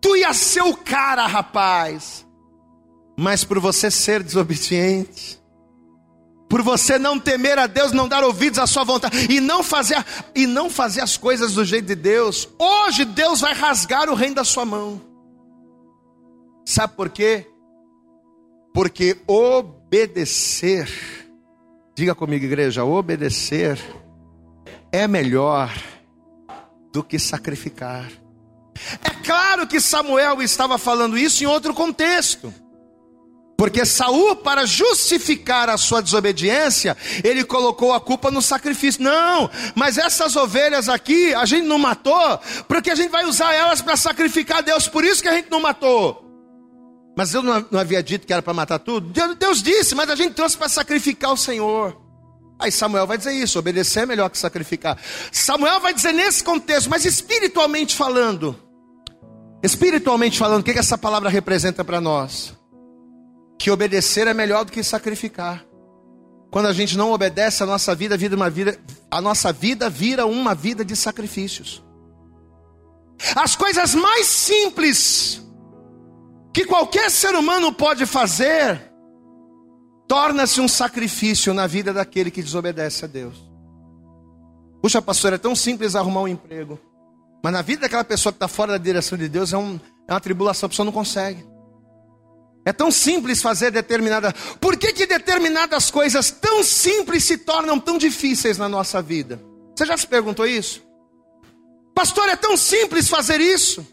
[0.00, 2.26] Tu ia ser o cara, rapaz.
[3.16, 5.39] Mas por você ser desobediente,
[6.50, 10.04] por você não temer a Deus, não dar ouvidos à sua vontade e não fazer
[10.34, 14.34] e não fazer as coisas do jeito de Deus, hoje Deus vai rasgar o reino
[14.34, 15.00] da sua mão.
[16.66, 17.46] Sabe por quê?
[18.74, 20.90] Porque obedecer,
[21.94, 23.78] diga comigo, igreja, obedecer
[24.90, 25.72] é melhor
[26.92, 28.10] do que sacrificar.
[29.04, 32.52] É claro que Samuel estava falando isso em outro contexto.
[33.60, 39.02] Porque Saul, para justificar a sua desobediência, ele colocou a culpa no sacrifício.
[39.02, 43.82] Não, mas essas ovelhas aqui, a gente não matou, porque a gente vai usar elas
[43.82, 46.24] para sacrificar a Deus, por isso que a gente não matou.
[47.14, 49.10] Mas eu não, havia dito que era para matar tudo?
[49.10, 52.00] Deus, Deus disse, mas a gente trouxe para sacrificar o Senhor.
[52.58, 54.96] Aí Samuel vai dizer isso: obedecer é melhor que sacrificar.
[55.30, 58.58] Samuel vai dizer nesse contexto, mas espiritualmente falando,
[59.62, 62.58] espiritualmente falando, o que, que essa palavra representa para nós?
[63.60, 65.62] Que obedecer é melhor do que sacrificar.
[66.50, 70.24] Quando a gente não obedece, a nossa vida vira uma vida, a nossa vida vira
[70.24, 71.84] uma vida de sacrifícios.
[73.36, 75.46] As coisas mais simples
[76.54, 78.80] que qualquer ser humano pode fazer,
[80.08, 83.36] torna-se um sacrifício na vida daquele que desobedece a Deus.
[84.80, 86.80] Puxa, pastor, é tão simples arrumar um emprego.
[87.44, 90.14] Mas na vida daquela pessoa que está fora da direção de Deus é, um, é
[90.14, 91.49] uma tribulação, a pessoa não consegue.
[92.64, 94.32] É tão simples fazer determinada.
[94.60, 99.40] Por que, que determinadas coisas tão simples se tornam tão difíceis na nossa vida?
[99.74, 100.82] Você já se perguntou isso?
[101.94, 103.86] Pastor, é tão simples fazer isso.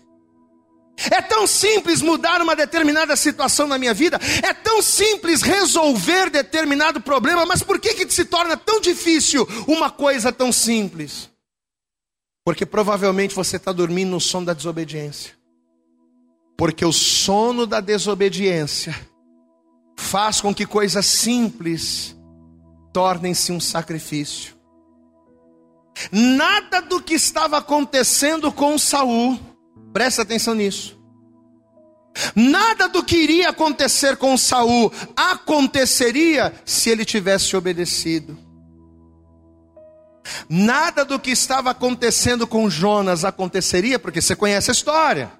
[1.11, 6.99] É tão simples mudar uma determinada situação na minha vida, é tão simples resolver determinado
[6.99, 11.29] problema, mas por que, que se torna tão difícil uma coisa tão simples?
[12.43, 15.36] Porque provavelmente você está dormindo no sono da desobediência.
[16.57, 18.95] Porque o sono da desobediência
[19.97, 22.17] faz com que coisas simples
[22.91, 24.55] tornem-se um sacrifício.
[26.11, 29.39] Nada do que estava acontecendo com Saul
[29.97, 30.95] Presta atenção nisso.
[32.35, 38.37] Nada do que iria acontecer com Saul aconteceria se ele tivesse obedecido.
[40.47, 45.31] Nada do que estava acontecendo com Jonas aconteceria, porque você conhece a história.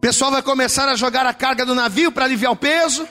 [0.00, 3.06] Pessoal vai começar a jogar a carga do navio para aliviar o peso.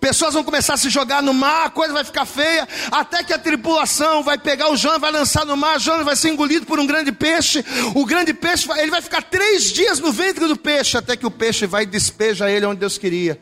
[0.00, 3.34] Pessoas vão começar a se jogar no mar, a coisa vai ficar feia, até que
[3.34, 6.80] a tripulação vai pegar o Jonas, vai lançar no mar, Jonas vai ser engolido por
[6.80, 7.64] um grande peixe.
[7.94, 11.30] O grande peixe, ele vai ficar três dias no ventre do peixe, até que o
[11.30, 13.40] peixe vai despeja ele onde Deus queria.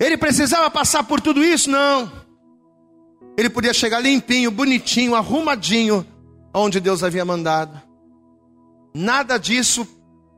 [0.00, 1.70] Ele precisava passar por tudo isso?
[1.70, 2.10] Não.
[3.36, 6.06] Ele podia chegar limpinho, bonitinho, arrumadinho,
[6.54, 7.80] onde Deus havia mandado.
[8.94, 9.86] Nada disso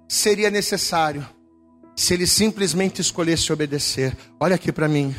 [0.09, 1.34] seria necessário
[1.97, 4.17] se ele simplesmente escolhesse obedecer.
[4.41, 5.15] Olha aqui para mim.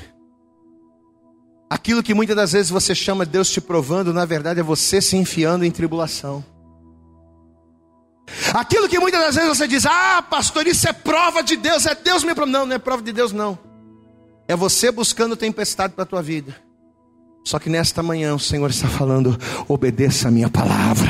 [1.69, 5.15] Aquilo que muitas das vezes você chama Deus te provando, na verdade é você se
[5.15, 6.43] enfiando em tribulação.
[8.53, 11.95] Aquilo que muitas das vezes você diz, ah, pastor, isso é prova de Deus, é
[11.95, 12.53] Deus me provando.
[12.53, 13.57] Não, não é prova de Deus, não.
[14.47, 16.55] É você buscando tempestade para a tua vida.
[17.43, 21.04] Só que nesta manhã o Senhor está falando: obedeça a minha palavra,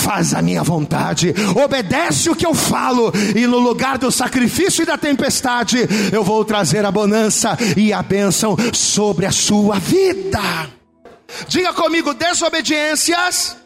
[0.00, 4.86] faz a minha vontade, obedece o que eu falo, e no lugar do sacrifício e
[4.86, 5.78] da tempestade,
[6.12, 10.40] eu vou trazer a bonança e a bênção sobre a sua vida.
[11.46, 13.56] Diga comigo: desobediências,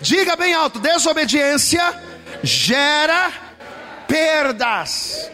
[0.00, 1.94] diga bem alto: desobediência
[2.42, 3.32] gera
[4.08, 5.30] perdas.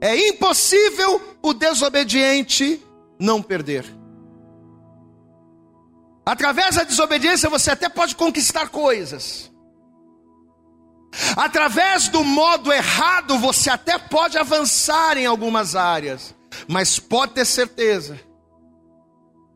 [0.00, 2.82] É impossível o desobediente
[3.20, 3.84] não perder.
[6.24, 9.51] Através da desobediência você até pode conquistar coisas.
[11.36, 16.34] Através do modo errado você até pode avançar em algumas áreas,
[16.66, 18.18] mas pode ter certeza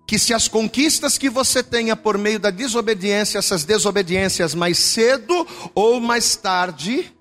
[0.06, 5.46] que se as conquistas que você tenha por meio da desobediência, essas desobediências mais cedo
[5.74, 7.12] ou mais tarde,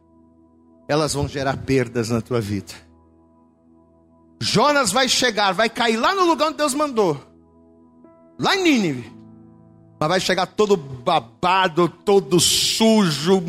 [0.87, 2.73] elas vão gerar perdas na tua vida.
[4.39, 7.19] Jonas vai chegar, vai cair lá no lugar onde Deus mandou,
[8.37, 9.11] lá em Nínive,
[9.99, 13.41] mas vai chegar todo babado, todo sujo,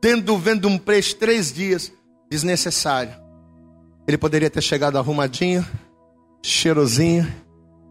[0.00, 1.92] tendo vendo um preço três dias,
[2.30, 3.14] desnecessário.
[4.06, 5.66] Ele poderia ter chegado arrumadinho,
[6.42, 7.26] cheirosinho,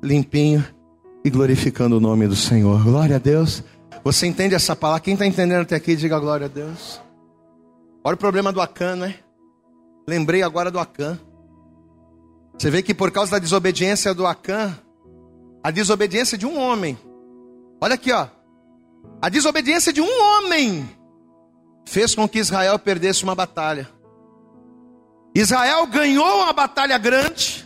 [0.01, 0.65] limpinho
[1.23, 2.83] e glorificando o nome do Senhor.
[2.83, 3.63] Glória a Deus.
[4.03, 5.01] Você entende essa palavra?
[5.01, 7.01] Quem está entendendo até aqui, diga glória a Deus.
[8.03, 9.15] Olha o problema do Acã, né?
[10.07, 11.19] Lembrei agora do Acã.
[12.57, 14.77] Você vê que por causa da desobediência do Acã,
[15.63, 16.97] a desobediência de um homem.
[17.81, 18.27] Olha aqui, ó.
[19.21, 20.87] A desobediência de um homem
[21.85, 23.89] fez com que Israel perdesse uma batalha.
[25.33, 27.65] Israel ganhou uma batalha grande.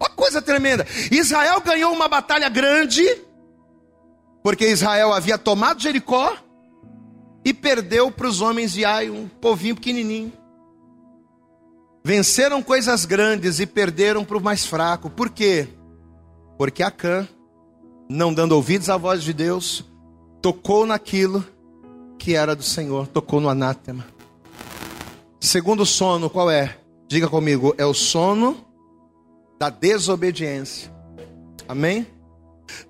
[0.00, 0.86] Olha coisa tremenda.
[1.10, 3.04] Israel ganhou uma batalha grande,
[4.42, 6.36] porque Israel havia tomado Jericó
[7.44, 10.32] e perdeu para os homens de Ai, um povinho pequenininho.
[12.04, 15.08] Venceram coisas grandes e perderam para o mais fraco.
[15.08, 15.68] Por quê?
[16.58, 17.26] Porque Acã,
[18.10, 19.84] não dando ouvidos à voz de Deus,
[20.42, 21.44] tocou naquilo
[22.18, 24.06] que era do Senhor, tocou no anátema.
[25.40, 26.78] Segundo sono, qual é?
[27.06, 28.64] Diga comigo, é o sono
[29.58, 30.92] da desobediência.
[31.68, 32.06] Amém?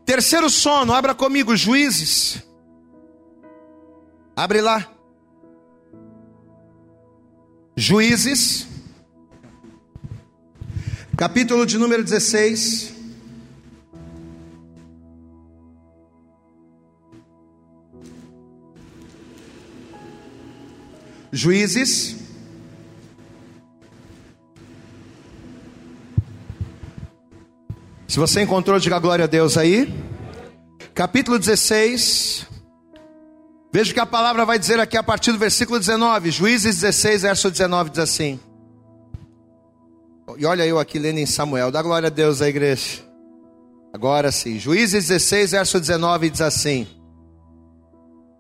[0.05, 2.43] Terceiro sono, abra comigo, Juízes.
[4.37, 4.91] Abre lá.
[7.77, 8.69] Juízes,
[11.17, 12.94] capítulo de número 16.
[21.35, 22.15] Juízes,
[28.07, 29.93] se você encontrou, diga glória a Deus aí.
[30.95, 32.47] Capítulo 16.
[33.73, 36.31] Veja o que a palavra vai dizer aqui a partir do versículo 19.
[36.31, 38.39] Juízes 16, verso 19 diz assim.
[40.39, 41.73] E olha eu aqui lendo em Samuel.
[41.73, 43.03] Dá glória a Deus à igreja.
[43.93, 44.61] Agora sim.
[44.61, 46.87] Juízes 16, verso 19 diz assim.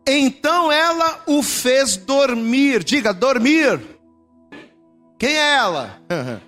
[0.07, 2.85] Então ela o fez dormir.
[2.85, 3.81] Diga, dormir.
[5.19, 6.01] Quem é ela?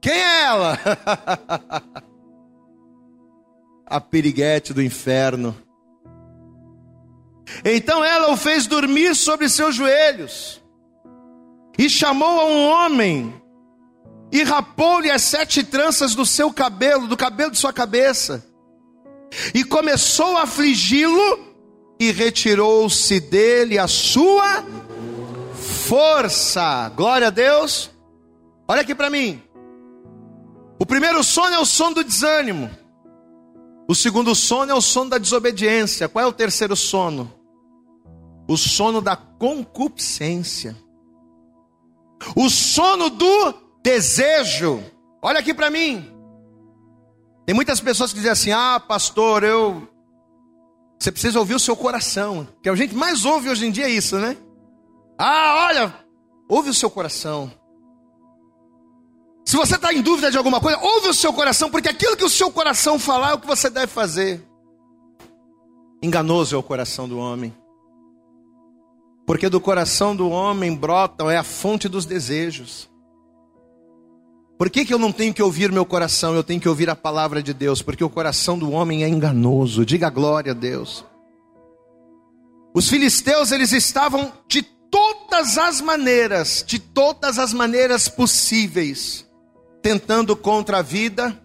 [0.00, 0.78] Quem é ela?
[3.86, 5.56] A piriguete do inferno.
[7.64, 10.62] Então ela o fez dormir sobre seus joelhos,
[11.78, 13.34] e chamou a um homem,
[14.32, 18.44] e rapou-lhe as sete tranças do seu cabelo, do cabelo de sua cabeça,
[19.54, 21.45] e começou a afligi-lo,
[21.98, 24.64] e retirou-se dele a sua
[25.86, 26.90] força.
[26.94, 27.90] Glória a Deus.
[28.68, 29.42] Olha aqui para mim.
[30.78, 32.70] O primeiro sono é o sono do desânimo.
[33.88, 36.08] O segundo sono é o sono da desobediência.
[36.08, 37.32] Qual é o terceiro sono?
[38.48, 40.76] O sono da concupiscência.
[42.34, 44.82] O sono do desejo.
[45.22, 46.12] Olha aqui para mim.
[47.46, 49.88] Tem muitas pessoas que dizem assim: "Ah, pastor, eu
[50.98, 52.48] você precisa ouvir o seu coração.
[52.62, 54.36] Que a gente mais ouve hoje em dia é isso, né?
[55.18, 55.94] Ah, olha,
[56.48, 57.50] ouve o seu coração.
[59.44, 62.24] Se você está em dúvida de alguma coisa, ouve o seu coração, porque aquilo que
[62.24, 64.44] o seu coração falar é o que você deve fazer.
[66.02, 67.54] Enganoso é o coração do homem.
[69.24, 72.88] Porque do coração do homem brotam, é a fonte dos desejos.
[74.58, 76.34] Por que, que eu não tenho que ouvir meu coração?
[76.34, 79.84] Eu tenho que ouvir a palavra de Deus, porque o coração do homem é enganoso.
[79.84, 81.04] Diga glória a Deus.
[82.72, 89.26] Os filisteus, eles estavam de todas as maneiras, de todas as maneiras possíveis,
[89.82, 91.38] tentando contra a vida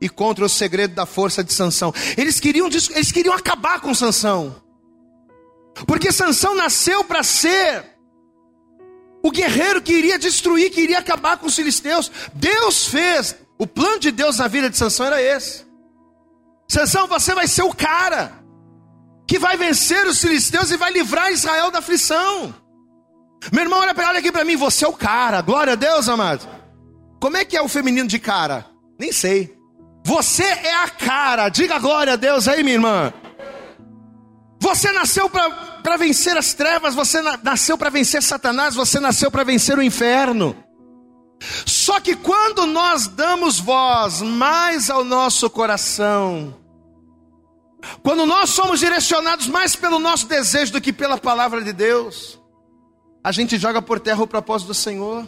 [0.00, 1.92] e contra o segredo da força de Sansão.
[2.16, 4.54] Eles queriam, eles queriam acabar com Sansão.
[5.86, 7.84] Porque Sansão nasceu para ser
[9.22, 12.10] o guerreiro que iria destruir, que iria acabar com os filisteus.
[12.34, 13.36] Deus fez.
[13.58, 15.66] O plano de Deus na vida de Sansão era esse.
[16.66, 18.32] Sansão, você vai ser o cara
[19.26, 22.54] que vai vencer os filisteus e vai livrar Israel da aflição.
[23.52, 25.40] Meu irmão, olha, olha aqui para mim, você é o cara.
[25.40, 26.48] Glória a Deus, amado.
[27.20, 28.66] Como é que é o feminino de cara?
[28.98, 29.54] Nem sei.
[30.04, 31.48] Você é a cara.
[31.48, 33.12] Diga glória a Deus aí, minha irmã.
[34.58, 39.78] Você nasceu para vencer as trevas, você nasceu para vencer Satanás, você nasceu para vencer
[39.78, 40.56] o inferno.
[41.64, 46.54] Só que quando nós damos voz mais ao nosso coração,
[48.02, 52.38] quando nós somos direcionados mais pelo nosso desejo do que pela palavra de Deus,
[53.22, 55.26] a gente joga por terra o propósito do Senhor.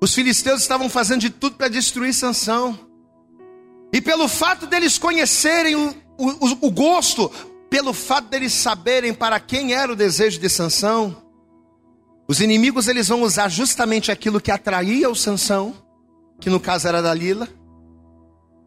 [0.00, 2.78] Os filisteus estavam fazendo de tudo para destruir Sansão.
[3.92, 7.30] E pelo fato deles conhecerem o, o, o gosto,
[7.70, 11.16] pelo fato deles saberem para quem era o desejo de Sansão,
[12.28, 15.74] os inimigos eles vão usar justamente aquilo que atraía o Sansão,
[16.40, 17.48] que no caso era Dalila.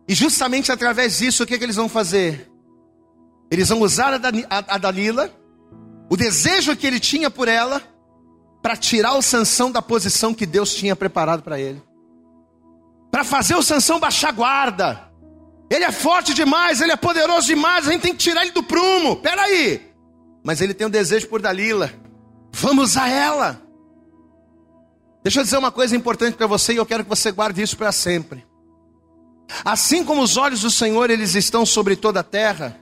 [0.08, 2.50] E justamente através disso, o que, que eles vão fazer?
[3.52, 4.14] Eles vão usar
[4.50, 5.30] a Dalila,
[6.10, 7.82] o desejo que ele tinha por ela,
[8.62, 11.82] para tirar o Sansão da posição que Deus tinha preparado para ele.
[13.12, 15.13] Para fazer o Sansão baixar guarda.
[15.74, 18.62] Ele é forte demais, ele é poderoso demais, a gente tem que tirar ele do
[18.62, 19.16] prumo.
[19.16, 19.82] Peraí.
[20.44, 21.92] Mas ele tem um desejo por Dalila.
[22.52, 23.60] Vamos a ela.
[25.24, 27.76] Deixa eu dizer uma coisa importante para você e eu quero que você guarde isso
[27.76, 28.46] para sempre.
[29.66, 32.80] Assim como os olhos do Senhor eles estão sobre toda a terra,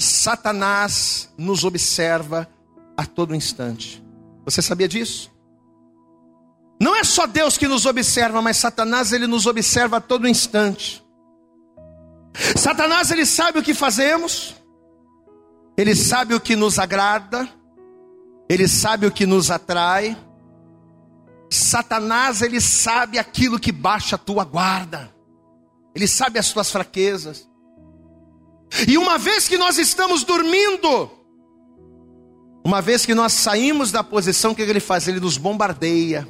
[0.00, 2.48] Satanás nos observa
[2.96, 4.02] a todo instante.
[4.44, 5.30] Você sabia disso?
[6.80, 11.06] Não é só Deus que nos observa, mas Satanás ele nos observa a todo instante.
[12.56, 14.54] Satanás ele sabe o que fazemos,
[15.76, 17.48] ele sabe o que nos agrada,
[18.48, 20.16] ele sabe o que nos atrai.
[21.50, 25.12] Satanás, ele sabe aquilo que baixa a tua guarda.
[25.94, 27.48] Ele sabe as tuas fraquezas.
[28.86, 31.10] E uma vez que nós estamos dormindo,
[32.64, 36.28] uma vez que nós saímos da posição que ele faz, ele nos bombardeia.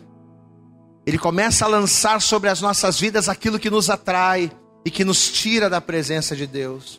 [1.04, 4.52] Ele começa a lançar sobre as nossas vidas aquilo que nos atrai
[4.88, 6.98] e que nos tira da presença de Deus.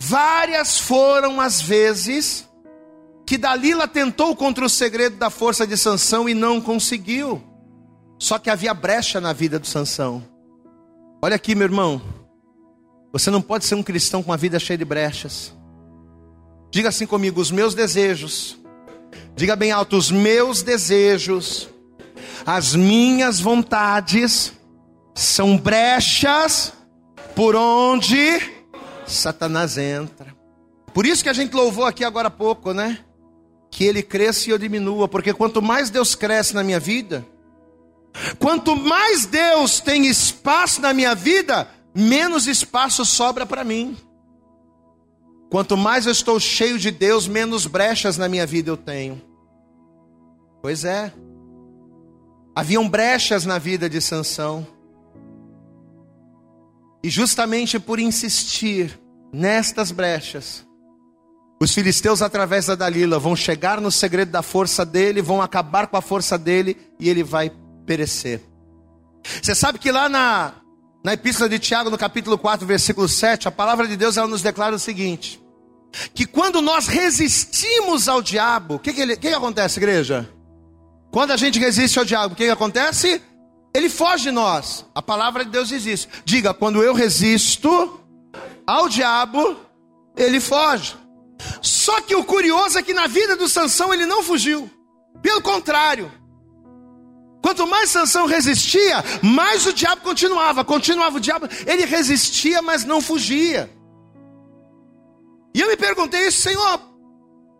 [0.00, 2.48] Várias foram as vezes
[3.26, 7.42] que Dalila tentou contra o segredo da força de Sansão e não conseguiu.
[8.18, 10.24] Só que havia brecha na vida do Sansão.
[11.20, 12.00] Olha aqui, meu irmão.
[13.12, 15.52] Você não pode ser um cristão com a vida cheia de brechas.
[16.70, 18.58] Diga assim comigo: os meus desejos.
[19.34, 21.68] Diga bem alto: os meus desejos,
[22.46, 24.56] as minhas vontades
[25.16, 26.72] são brechas
[27.34, 28.40] por onde
[29.04, 30.32] Satanás entra.
[30.94, 33.00] Por isso que a gente louvou aqui agora há pouco, né?
[33.76, 37.26] que ele cresça e eu diminua, porque quanto mais Deus cresce na minha vida,
[38.38, 43.94] quanto mais Deus tem espaço na minha vida, menos espaço sobra para mim.
[45.50, 49.20] Quanto mais eu estou cheio de Deus, menos brechas na minha vida eu tenho.
[50.62, 51.12] Pois é.
[52.54, 54.66] Haviam brechas na vida de Sansão.
[57.06, 58.98] E justamente por insistir
[59.32, 60.66] nestas brechas,
[61.62, 65.96] os filisteus, através da Dalila, vão chegar no segredo da força dele, vão acabar com
[65.96, 67.52] a força dele e ele vai
[67.86, 68.42] perecer.
[69.40, 70.54] Você sabe que lá na,
[71.04, 74.42] na Epístola de Tiago, no capítulo 4, versículo 7, a palavra de Deus ela nos
[74.42, 75.40] declara o seguinte:
[76.12, 80.28] que quando nós resistimos ao diabo, o que, que, que, que acontece, igreja?
[81.12, 83.22] Quando a gente resiste ao diabo, o que, que acontece?
[83.76, 84.86] Ele foge de nós.
[84.94, 86.08] A palavra de Deus diz isso.
[86.24, 88.00] Diga, quando eu resisto
[88.66, 89.54] ao diabo,
[90.16, 90.96] ele foge.
[91.60, 94.70] Só que o curioso é que na vida do Sansão ele não fugiu.
[95.20, 96.10] Pelo contrário.
[97.42, 100.64] Quanto mais Sansão resistia, mais o diabo continuava.
[100.64, 101.46] Continuava o diabo.
[101.66, 103.70] Ele resistia, mas não fugia.
[105.54, 106.80] E eu me perguntei, Senhor,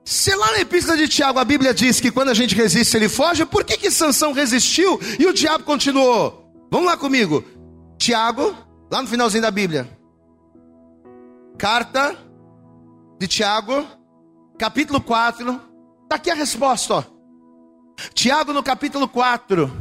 [0.07, 3.09] se lá na epístola de Tiago a Bíblia diz que quando a gente resiste ele
[3.09, 6.48] foge, por que que Sansão resistiu e o diabo continuou?
[6.70, 7.42] Vamos lá comigo.
[7.98, 8.57] Tiago,
[8.88, 9.90] lá no finalzinho da Bíblia.
[11.59, 12.16] Carta
[13.18, 13.84] de Tiago,
[14.57, 15.61] capítulo 4.
[16.04, 17.04] Está aqui a resposta, ó.
[18.14, 19.72] Tiago no capítulo 4.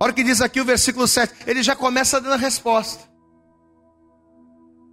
[0.00, 1.46] Olha o que diz aqui o versículo 7.
[1.46, 3.04] Ele já começa dando a resposta.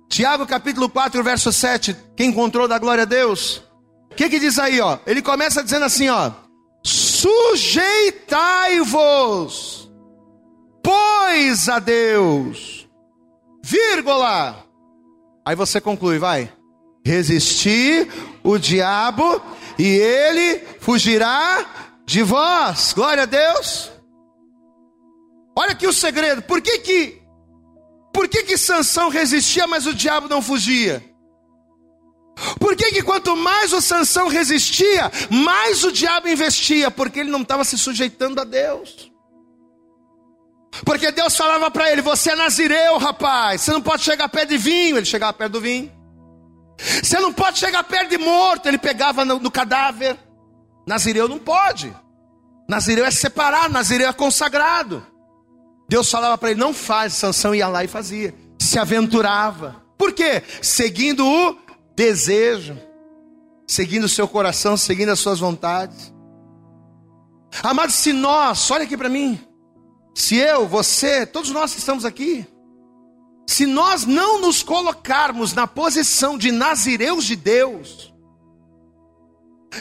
[0.09, 1.95] Tiago capítulo 4, verso 7.
[2.13, 3.65] Quem encontrou da glória a Deus?
[4.17, 4.97] O que, que diz aí, ó?
[5.05, 6.31] Ele começa dizendo assim, ó.
[6.83, 8.27] Sujeitai-vos,
[10.83, 12.89] pois a Deus,
[13.63, 14.65] vírgula.
[15.45, 16.51] Aí você conclui, vai
[17.05, 18.11] resistir
[18.43, 19.39] o diabo
[19.77, 22.93] e ele fugirá de vós.
[22.93, 23.91] Glória a Deus.
[25.55, 26.41] Olha aqui o segredo.
[26.41, 27.21] Por que que
[28.11, 31.03] por que que Sansão resistia, mas o diabo não fugia?
[32.59, 36.91] Por que que quanto mais o Sansão resistia, mais o diabo investia?
[36.91, 39.11] Porque ele não estava se sujeitando a Deus.
[40.85, 43.61] Porque Deus falava para ele: Você é nazireu, rapaz.
[43.61, 44.97] Você não pode chegar perto de vinho.
[44.97, 45.91] Ele chegava perto do vinho.
[46.77, 48.67] Você não pode chegar perto de morto.
[48.67, 50.17] Ele pegava no, no cadáver.
[50.85, 51.93] Nazireu não pode.
[52.69, 55.05] Nazireu é separado, Nazireu é consagrado.
[55.89, 59.83] Deus falava para ele: não faz, Sansão ia lá e fazia, se aventurava.
[59.97, 60.43] Por quê?
[60.61, 61.57] Seguindo o
[61.97, 62.79] desejo,
[63.65, 66.13] seguindo o seu coração, seguindo as suas vontades.
[67.63, 69.41] Amados, se nós, olha aqui para mim,
[70.13, 72.45] se eu, você, todos nós que estamos aqui,
[73.47, 78.13] se nós não nos colocarmos na posição de nazireus de Deus,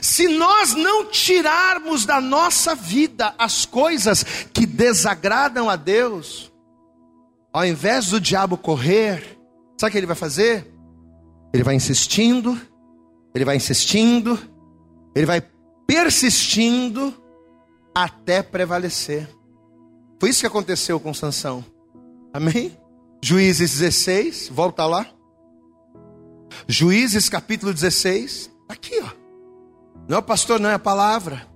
[0.00, 6.50] se nós não tirarmos da nossa vida as coisas que desagradam a Deus,
[7.52, 9.38] ao invés do diabo correr,
[9.78, 10.75] sabe o que ele vai fazer?
[11.52, 12.60] Ele vai insistindo,
[13.34, 14.38] ele vai insistindo,
[15.14, 15.42] ele vai
[15.86, 17.14] persistindo
[17.94, 19.28] até prevalecer.
[20.18, 21.64] Foi isso que aconteceu com Sansão.
[22.32, 22.76] Amém?
[23.22, 25.06] Juízes 16, volta lá.
[26.68, 29.26] Juízes capítulo 16, aqui ó.
[30.08, 31.46] Não é o pastor, não é a palavra.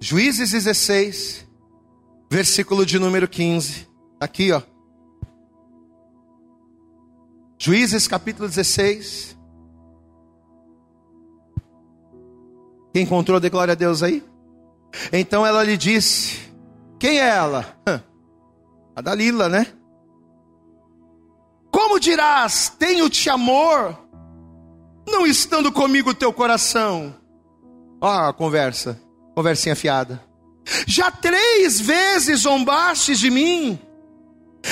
[0.00, 1.46] Juízes 16,
[2.30, 3.88] versículo de número 15.
[4.20, 4.62] Aqui, ó.
[7.58, 9.36] Juízes capítulo 16.
[12.92, 14.22] Quem encontrou, dê glória a Deus aí.
[15.12, 16.38] Então ela lhe disse:
[16.98, 17.76] Quem é ela?
[18.94, 19.66] A Dalila, né?
[21.70, 24.04] Como dirás, tenho-te amor?
[25.06, 27.14] não estando comigo o teu coração.
[28.00, 29.00] Ó, conversa,
[29.34, 30.22] conversinha fiada.
[30.86, 33.78] Já três vezes zombastes de mim,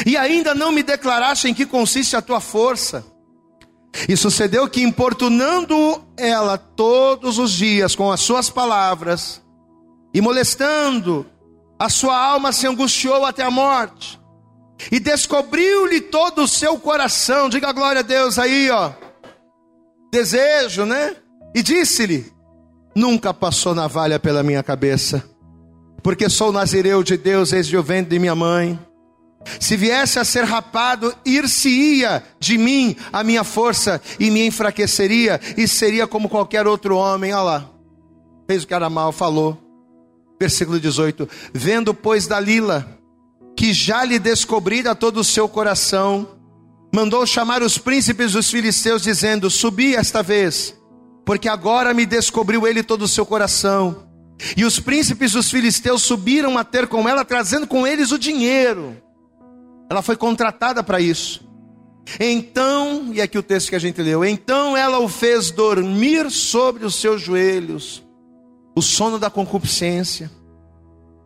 [0.06, 3.04] e ainda não me declaraste em que consiste a tua força.
[4.08, 9.42] E sucedeu que, importunando ela todos os dias com as suas palavras,
[10.14, 11.26] e molestando,
[11.78, 14.18] a sua alma se angustiou até a morte,
[14.90, 17.48] e descobriu-lhe todo o seu coração.
[17.48, 18.92] Diga glória a Deus aí, ó
[20.12, 21.16] desejo, né?
[21.54, 22.30] E disse-lhe:
[22.94, 25.24] Nunca passou navalha pela minha cabeça,
[26.02, 28.78] porque sou nazireu de Deus desde o ventre de minha mãe.
[29.58, 35.66] Se viesse a ser rapado, ir-se-ia de mim a minha força e me enfraqueceria, e
[35.66, 37.32] seria como qualquer outro homem.
[37.32, 37.70] Olha lá,
[38.46, 39.58] fez o que era mal, falou.
[40.40, 42.98] Versículo 18: Vendo, pois, Dalila,
[43.56, 46.28] que já lhe descobrira todo o seu coração,
[46.92, 50.74] mandou chamar os príncipes dos filisteus, dizendo: Subi esta vez,
[51.24, 54.08] porque agora me descobriu ele todo o seu coração.
[54.56, 58.96] E os príncipes dos filisteus subiram a ter com ela, trazendo com eles o dinheiro.
[59.92, 61.46] Ela foi contratada para isso.
[62.18, 66.86] Então, e aqui o texto que a gente leu: então ela o fez dormir sobre
[66.86, 68.02] os seus joelhos,
[68.74, 70.30] o sono da concupiscência.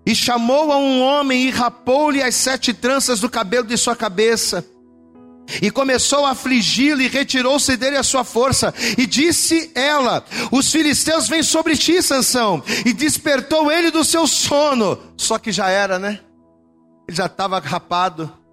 [0.05, 4.65] E chamou a um homem e rapou-lhe as sete tranças do cabelo de sua cabeça
[5.63, 8.75] e começou a afligi-lo e retirou-se dele a sua força.
[8.99, 12.61] E disse ela: Os filisteus vêm sobre ti, Sansão.
[12.85, 14.99] E despertou ele do seu sono.
[15.17, 16.19] Só que já era, né?
[17.07, 18.46] Ele já estava rapado.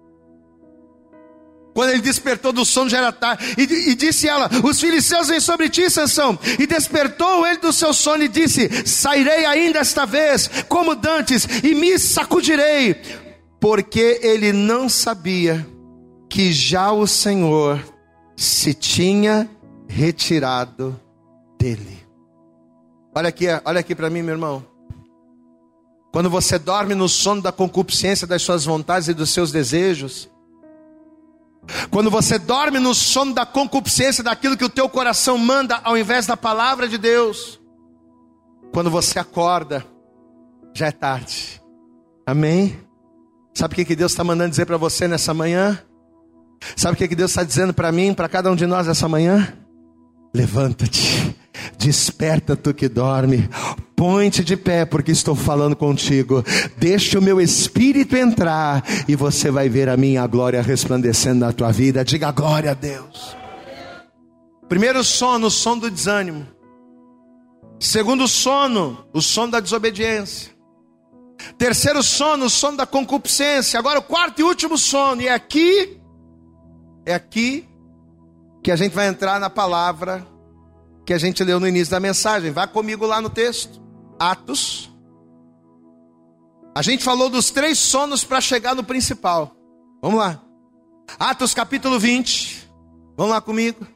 [1.74, 3.44] Quando ele despertou do sono, já era tarde.
[3.58, 6.38] E, e, disse ela: Os filisteus vêm sobre ti, Sansão.
[6.58, 11.74] E despertou ele do seu sono e disse: Sairei ainda esta vez, como dantes, e
[11.74, 13.02] me sacudirei.
[13.60, 15.66] Porque ele não sabia
[16.30, 17.82] que já o Senhor
[18.36, 19.50] se tinha
[19.88, 20.98] retirado
[21.58, 21.98] dele.
[23.12, 24.64] Olha aqui, olha aqui para mim, meu irmão.
[26.12, 30.28] Quando você dorme no sono da concupiscência das suas vontades e dos seus desejos,
[31.90, 36.26] quando você dorme no sono da concupiscência daquilo que o teu coração manda ao invés
[36.26, 37.60] da palavra de Deus,
[38.72, 39.84] quando você acorda,
[40.74, 41.62] já é tarde.
[42.26, 42.78] Amém?
[43.54, 45.80] Sabe o que Deus está mandando dizer para você nessa manhã?
[46.76, 49.56] Sabe o que Deus está dizendo para mim, para cada um de nós essa manhã?
[50.34, 51.36] Levanta-te,
[51.78, 53.48] desperta tu que dorme,
[53.94, 56.44] põe-te de pé, porque estou falando contigo.
[56.76, 61.70] Deixa o meu espírito entrar e você vai ver a minha glória resplandecendo na tua
[61.70, 62.04] vida.
[62.04, 63.36] Diga glória a Deus.
[64.68, 66.44] Primeiro sono, o sono do desânimo.
[67.78, 70.52] Segundo sono, o sono da desobediência.
[71.56, 73.78] Terceiro sono, o sono da concupiscência.
[73.78, 75.96] Agora o quarto e último sono, e aqui
[77.06, 77.68] é aqui
[78.64, 80.26] que a gente vai entrar na palavra
[81.04, 82.50] que a gente leu no início da mensagem.
[82.50, 83.78] Vá comigo lá no texto.
[84.18, 84.90] Atos.
[86.74, 89.54] A gente falou dos três sonos para chegar no principal.
[90.00, 90.42] Vamos lá.
[91.18, 92.66] Atos capítulo 20.
[93.18, 93.86] Vamos lá comigo.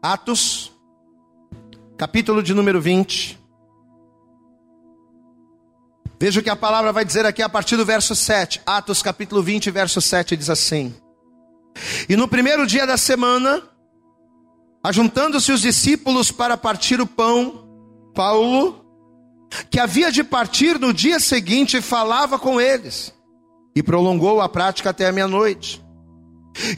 [0.00, 0.72] Atos,
[1.98, 3.38] capítulo de número 20.
[6.18, 8.62] Veja o que a palavra vai dizer aqui a partir do verso 7.
[8.64, 10.94] Atos capítulo 20, verso 7 diz assim:
[12.08, 13.62] E no primeiro dia da semana,
[14.86, 17.66] Ajuntando-se os discípulos para partir o pão,
[18.14, 18.86] Paulo,
[19.68, 23.12] que havia de partir no dia seguinte, falava com eles
[23.74, 25.84] e prolongou a prática até a meia-noite.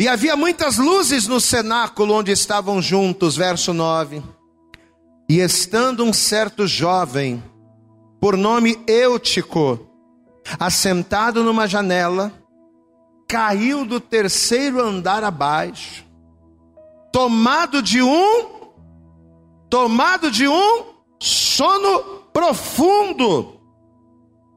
[0.01, 4.23] E havia muitas luzes no cenáculo onde estavam juntos, verso 9.
[5.29, 7.45] E estando um certo jovem,
[8.21, 9.79] por nome Eutico,
[10.59, 12.33] assentado numa janela,
[13.29, 16.05] caiu do terceiro andar abaixo,
[17.13, 18.47] tomado de um,
[19.69, 20.85] tomado de um
[21.21, 22.01] sono
[22.33, 23.59] profundo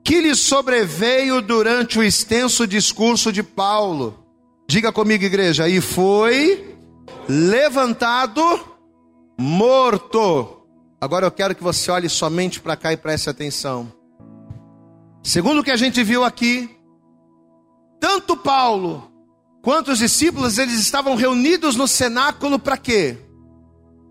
[0.03, 4.26] que lhe sobreveio durante o extenso discurso de Paulo.
[4.68, 6.78] Diga comigo, igreja, e foi
[7.28, 8.41] levantado
[9.38, 10.61] morto.
[11.02, 13.91] Agora eu quero que você olhe somente para cá e preste atenção.
[15.24, 16.70] Segundo o que a gente viu aqui,
[17.99, 19.12] tanto Paulo
[19.64, 23.18] quanto os discípulos, eles estavam reunidos no cenáculo para quê?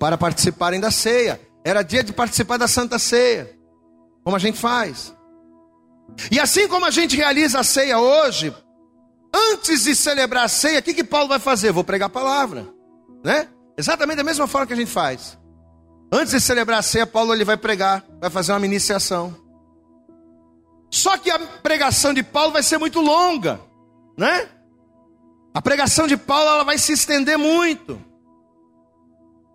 [0.01, 1.41] Para participarem da ceia.
[1.65, 3.57] Era dia de participar da Santa Ceia.
[4.25, 5.15] Como a gente faz.
[6.29, 8.53] E assim como a gente realiza a ceia hoje,
[9.33, 11.71] antes de celebrar a ceia, o que, que Paulo vai fazer?
[11.71, 12.67] Vou pregar a palavra,
[13.25, 13.49] né?
[13.77, 15.40] Exatamente da mesma forma que a gente faz.
[16.13, 19.37] Antes de celebrar a ceia, Paulo ele vai pregar, vai fazer uma iniciação.
[20.91, 23.61] Só que a pregação de Paulo vai ser muito longa,
[24.19, 24.49] né?
[25.55, 28.01] A pregação de Paulo ela vai se estender muito.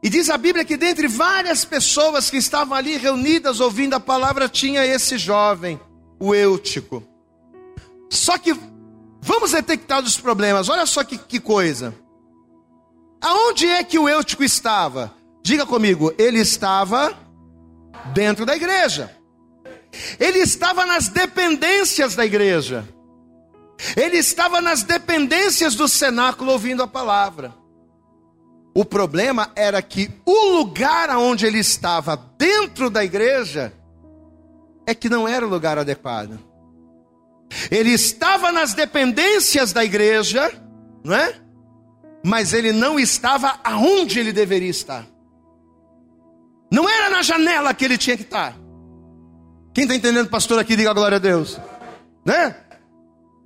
[0.01, 4.47] E diz a Bíblia que dentre várias pessoas que estavam ali reunidas ouvindo a palavra
[4.47, 5.79] tinha esse jovem
[6.19, 7.03] o Eutico.
[8.09, 8.57] Só que
[9.21, 10.69] vamos detectar os problemas.
[10.69, 11.93] Olha só que, que coisa.
[13.21, 15.13] Aonde é que o Eutico estava?
[15.45, 17.15] Diga comigo, ele estava
[18.15, 19.15] dentro da igreja.
[20.19, 22.83] Ele estava nas dependências da igreja.
[23.95, 27.53] Ele estava nas dependências do cenáculo ouvindo a palavra.
[28.73, 33.71] O problema era que o lugar onde ele estava dentro da igreja
[34.87, 36.39] é que não era o lugar adequado.
[37.69, 40.51] Ele estava nas dependências da igreja,
[41.03, 41.35] não é?
[42.25, 45.05] Mas ele não estava aonde ele deveria estar.
[46.76, 48.53] Não era na janela que ele tinha que estar.
[49.73, 51.57] Quem está entendendo, pastor, aqui, diga glória a Deus.
[52.26, 52.53] Né?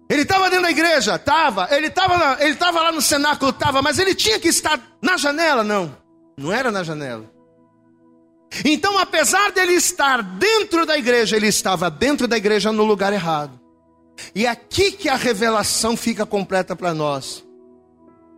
[0.09, 1.67] Ele estava dentro da igreja, estava.
[1.69, 3.83] Ele estava ele estava lá no cenáculo, estava.
[3.83, 5.95] Mas ele tinha que estar na janela, não.
[6.39, 7.31] Não era na janela.
[8.65, 13.59] Então, apesar dele estar dentro da igreja, ele estava dentro da igreja no lugar errado.
[14.33, 17.45] E é aqui que a revelação fica completa para nós.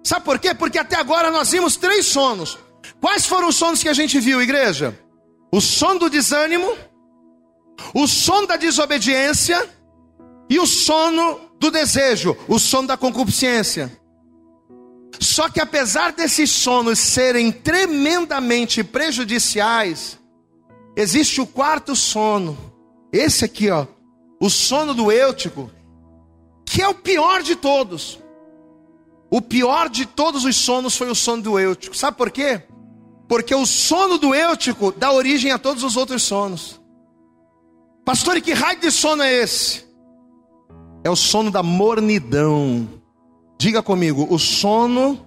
[0.04, 0.54] Sabe por quê?
[0.54, 2.60] Porque até agora nós vimos três sonos.
[3.00, 4.98] Quais foram os sonos que a gente viu, igreja?
[5.52, 6.76] O som do desânimo,
[7.94, 9.70] o som da desobediência
[10.50, 13.92] e o sono do desejo, o sono da concupiscência.
[15.20, 20.20] Só que apesar desses sonos serem tremendamente prejudiciais,
[20.96, 22.58] existe o quarto sono.
[23.12, 23.86] Esse aqui, ó,
[24.40, 25.70] o sono do eutico,
[26.66, 28.20] que é o pior de todos.
[29.30, 31.96] O pior de todos os sonos foi o sono do eutico.
[31.96, 32.64] Sabe por quê?
[33.32, 36.82] Porque o sono do eutico dá origem a todos os outros sonos.
[38.04, 39.86] Pastor, e que raio de sono é esse?
[41.02, 42.90] É o sono da mornidão.
[43.58, 45.26] Diga comigo, o sono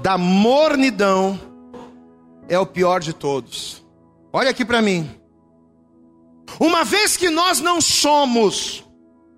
[0.00, 1.38] da mornidão
[2.48, 3.84] é o pior de todos.
[4.32, 5.06] Olha aqui para mim.
[6.58, 8.82] Uma vez que nós não somos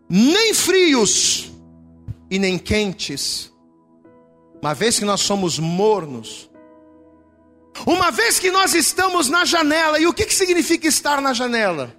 [0.08, 1.50] nem frios
[2.30, 3.52] e nem quentes,
[4.62, 6.48] uma vez que nós somos mornos,
[7.84, 11.94] uma vez que nós estamos na janela, e o que, que significa estar na janela?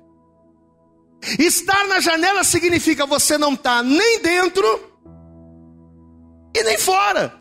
[1.37, 4.65] Estar na janela significa você não estar tá nem dentro
[6.55, 7.33] e nem fora.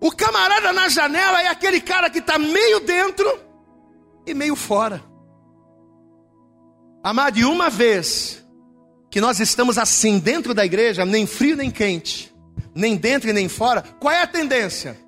[0.00, 3.40] O camarada na janela é aquele cara que está meio dentro
[4.26, 5.02] e meio fora.
[7.02, 8.44] Amado, e uma vez
[9.10, 12.34] que nós estamos assim dentro da igreja, nem frio nem quente,
[12.74, 15.05] nem dentro e nem fora, qual é a tendência?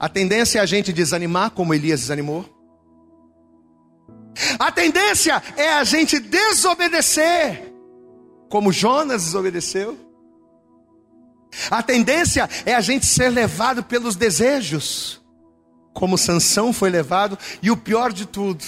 [0.00, 2.46] A tendência é a gente desanimar, como Elias desanimou.
[4.58, 7.70] A tendência é a gente desobedecer,
[8.48, 9.98] como Jonas desobedeceu.
[11.70, 15.20] A tendência é a gente ser levado pelos desejos,
[15.92, 18.64] como Sansão foi levado, e o pior de tudo,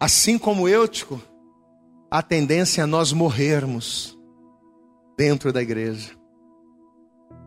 [0.00, 1.22] assim como Eutico,
[2.10, 4.18] a tendência é nós morrermos
[5.16, 6.21] dentro da igreja.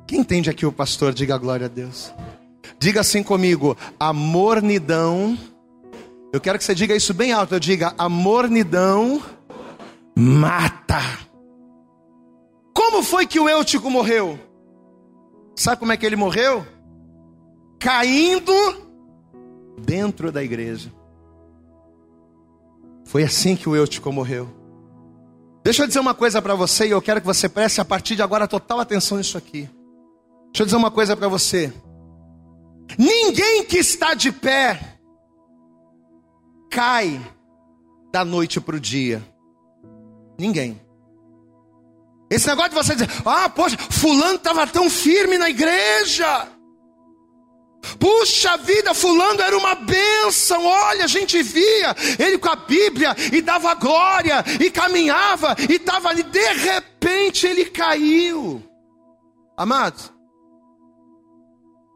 [0.08, 2.14] Quem entende aqui o pastor, diga glória a Deus.
[2.80, 5.38] Diga assim comigo, a mornidão.
[6.32, 7.56] Eu quero que você diga isso bem alto.
[7.56, 9.22] Eu diga, a mornidão
[10.16, 11.02] mata.
[12.74, 14.40] Como foi que o Eutico morreu?
[15.56, 16.66] Sabe como é que ele morreu?
[17.86, 18.52] caindo
[19.78, 20.92] dentro da igreja.
[23.06, 24.50] Foi assim que o Eutico morreu.
[25.64, 28.16] Deixa eu dizer uma coisa para você e eu quero que você preste a partir
[28.16, 29.70] de agora total atenção nisso aqui.
[30.56, 31.74] Deixa eu dizer uma coisa para você.
[32.98, 34.80] Ninguém que está de pé
[36.72, 37.20] cai
[38.10, 39.22] da noite para o dia.
[40.40, 40.80] Ninguém.
[42.30, 46.48] Esse negócio de você dizer, ah, poxa, fulano estava tão firme na igreja.
[48.00, 50.66] Puxa vida, fulano era uma bênção.
[50.66, 56.08] Olha, a gente via ele com a Bíblia e dava glória e caminhava e estava
[56.08, 56.24] ali.
[56.24, 58.64] De repente ele caiu.
[59.58, 60.15] Amados,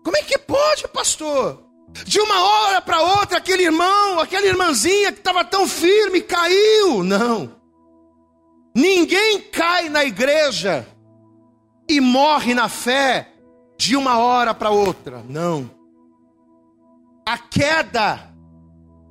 [0.10, 1.64] como é que pode, pastor?
[2.04, 7.04] De uma hora para outra, aquele irmão, aquela irmãzinha que estava tão firme caiu.
[7.04, 7.56] Não.
[8.76, 10.88] Ninguém cai na igreja
[11.88, 13.32] e morre na fé
[13.78, 15.24] de uma hora para outra.
[15.30, 15.70] Não.
[17.24, 18.34] A queda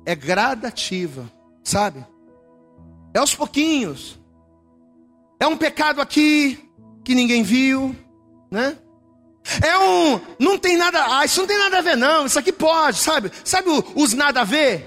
[0.05, 1.31] é gradativa,
[1.63, 2.05] sabe?
[3.13, 4.19] É aos pouquinhos.
[5.39, 6.69] É um pecado aqui
[7.05, 7.95] que ninguém viu,
[8.51, 8.77] né?
[9.61, 12.51] É um, não tem nada, ah, isso não tem nada a ver não, isso aqui
[12.51, 13.31] pode, sabe?
[13.43, 14.85] Sabe os nada a ver?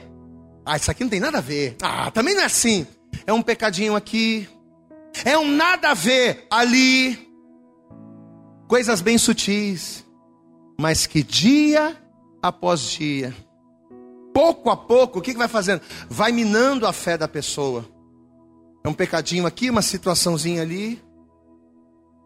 [0.65, 1.77] Ah, isso aqui não tem nada a ver.
[1.83, 2.87] Ah, também não é assim.
[3.27, 4.49] É um pecadinho aqui,
[5.25, 7.31] é um nada a ver ali.
[8.69, 10.05] Coisas bem sutis,
[10.81, 11.97] mas que dia
[12.41, 13.35] após dia,
[14.35, 15.83] pouco a pouco, o que, que vai fazendo?
[16.09, 17.85] Vai minando a fé da pessoa.
[18.85, 21.01] É um pecadinho aqui, uma situaçãozinha ali.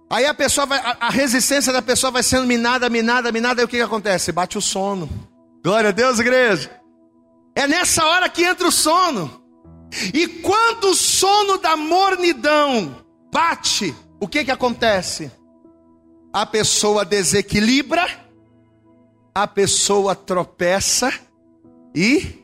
[0.09, 3.64] Aí a pessoa vai, a, a resistência da pessoa vai sendo minada, minada, minada, aí
[3.64, 4.32] o que, que acontece?
[4.32, 5.09] Bate o sono.
[5.64, 6.70] Glória a Deus, igreja.
[7.54, 9.42] É nessa hora que entra o sono.
[10.12, 15.30] E quando o sono da mornidão bate, o que que acontece?
[16.32, 18.26] A pessoa desequilibra
[19.36, 21.12] a pessoa tropeça
[21.94, 22.42] e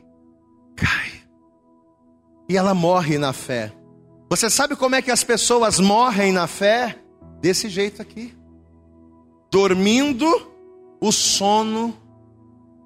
[0.75, 1.23] cai.
[2.47, 3.73] E ela morre na fé.
[4.29, 7.02] Você sabe como é que as pessoas morrem na fé?
[7.43, 8.33] Desse jeito aqui.
[9.51, 10.25] Dormindo
[11.01, 11.93] o sono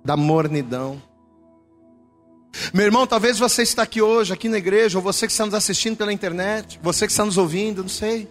[0.03, 0.99] da mornidão.
[2.73, 5.53] Meu irmão, talvez você está aqui hoje, aqui na igreja, ou você que está nos
[5.53, 8.27] assistindo pela internet, você que está nos ouvindo, não sei.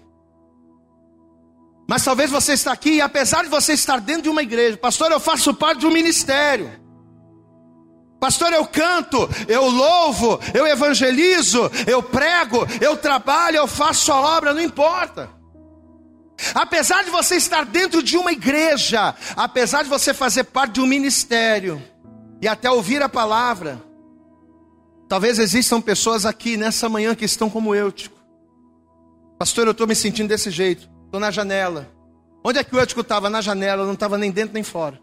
[1.89, 5.13] Mas talvez você está aqui e apesar de você estar dentro de uma igreja, pastor,
[5.13, 6.69] eu faço parte de um ministério.
[8.19, 14.53] Pastor, eu canto, eu louvo, eu evangelizo, eu prego, eu trabalho, eu faço a obra,
[14.53, 15.36] não importa.
[16.55, 20.87] Apesar de você estar dentro de uma igreja, apesar de você fazer parte de um
[20.87, 21.83] ministério
[22.41, 23.83] e até ouvir a palavra,
[25.09, 28.17] talvez existam pessoas aqui nessa manhã que estão como eu, tipo,
[29.39, 30.89] pastor, eu estou me sentindo desse jeito.
[31.07, 31.91] Estou na janela.
[32.45, 33.31] Onde é que o Eutico estava?
[33.31, 35.01] Na janela, não estava nem dentro nem fora.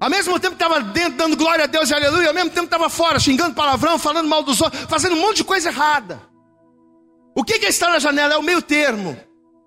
[0.00, 2.64] Ao mesmo tempo que estava dentro dando glória a Deus e aleluia, ao mesmo tempo
[2.64, 6.22] estava fora, xingando palavrão, falando mal dos outros, fazendo um monte de coisa errada.
[7.36, 8.34] O que é estar na janela?
[8.34, 9.16] É o meio termo,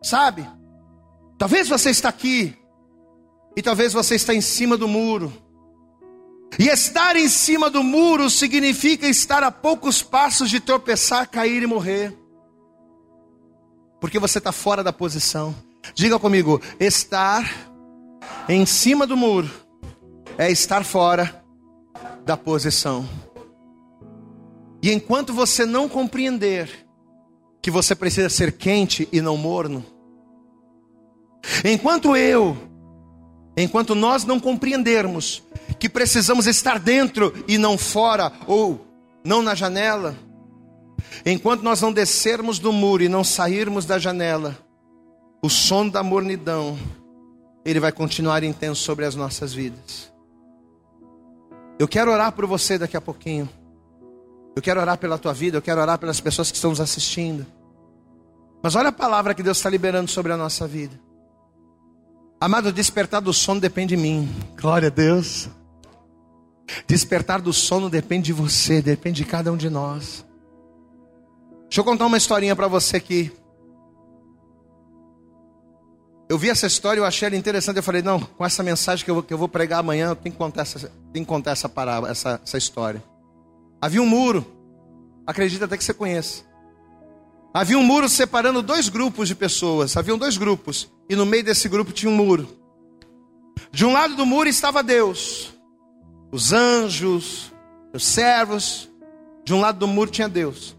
[0.04, 0.48] sabe?
[1.38, 2.56] Talvez você está aqui,
[3.56, 5.34] e talvez você está em cima do muro.
[6.60, 11.68] E estar em cima do muro significa estar a poucos passos de tropeçar, cair e
[11.68, 12.16] morrer
[14.04, 15.56] porque você está fora da posição.
[15.96, 17.50] Diga comigo: estar
[18.50, 19.50] em cima do muro
[20.38, 21.42] é estar fora
[22.26, 23.08] da posição.
[24.82, 26.70] E enquanto você não compreender
[27.62, 29.86] que você precisa ser quente e não morno,
[31.64, 32.58] enquanto eu,
[33.58, 35.44] enquanto nós não compreendermos
[35.80, 38.86] que precisamos estar dentro e não fora, ou
[39.24, 40.16] não na janela,
[41.26, 44.58] Enquanto nós não descermos do muro e não sairmos da janela,
[45.42, 46.78] o som da mornidão,
[47.64, 50.12] ele vai continuar intenso sobre as nossas vidas.
[51.80, 53.48] Eu quero orar por você daqui a pouquinho.
[54.56, 57.46] Eu quero orar pela tua vida, eu quero orar pelas pessoas que estão nos assistindo.
[58.62, 61.00] Mas olha a palavra que Deus está liberando sobre a nossa vida.
[62.44, 64.30] Amado, despertar do sono depende de mim.
[64.60, 65.48] Glória a Deus.
[66.86, 70.26] Despertar do sono depende de você, depende de cada um de nós.
[71.62, 73.32] Deixa eu contar uma historinha para você aqui.
[76.28, 77.78] Eu vi essa história, eu achei ela interessante.
[77.78, 80.34] Eu falei, não, com essa mensagem que eu, que eu vou pregar amanhã, eu tenho
[80.34, 83.02] que contar essa, tenho que contar essa, parábola, essa, essa história.
[83.80, 84.46] Havia um muro,
[85.26, 86.44] acredita até que você conhece.
[87.54, 89.96] Havia um muro separando dois grupos de pessoas.
[89.96, 90.90] Haviam dois grupos.
[91.08, 92.50] E no meio desse grupo tinha um muro.
[93.72, 95.54] De um lado do muro estava Deus,
[96.32, 97.52] os anjos,
[97.94, 98.90] os servos.
[99.46, 100.76] De um lado do muro tinha Deus.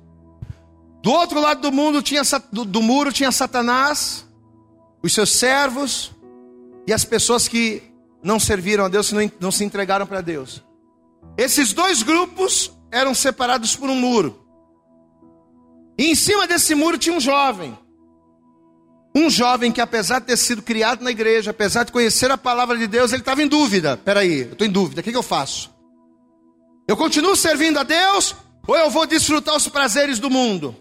[1.03, 4.27] Do outro lado do mundo tinha do, do muro tinha Satanás,
[5.03, 6.13] os seus servos
[6.87, 7.83] e as pessoas que
[8.23, 10.65] não serviram a Deus, não, não se entregaram para Deus.
[11.37, 14.44] Esses dois grupos eram separados por um muro.
[15.97, 17.77] E em cima desse muro tinha um jovem.
[19.17, 22.77] Um jovem que, apesar de ter sido criado na igreja, apesar de conhecer a palavra
[22.77, 23.97] de Deus, ele estava em dúvida.
[23.97, 25.73] Peraí, eu estou em dúvida, o que, que eu faço?
[26.89, 28.35] Eu continuo servindo a Deus
[28.67, 30.77] ou eu vou desfrutar os prazeres do mundo?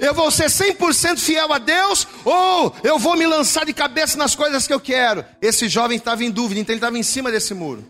[0.00, 4.34] Eu vou ser 100% fiel a Deus ou eu vou me lançar de cabeça nas
[4.34, 5.24] coisas que eu quero?
[5.40, 7.84] Esse jovem estava em dúvida, então ele estava em cima desse muro.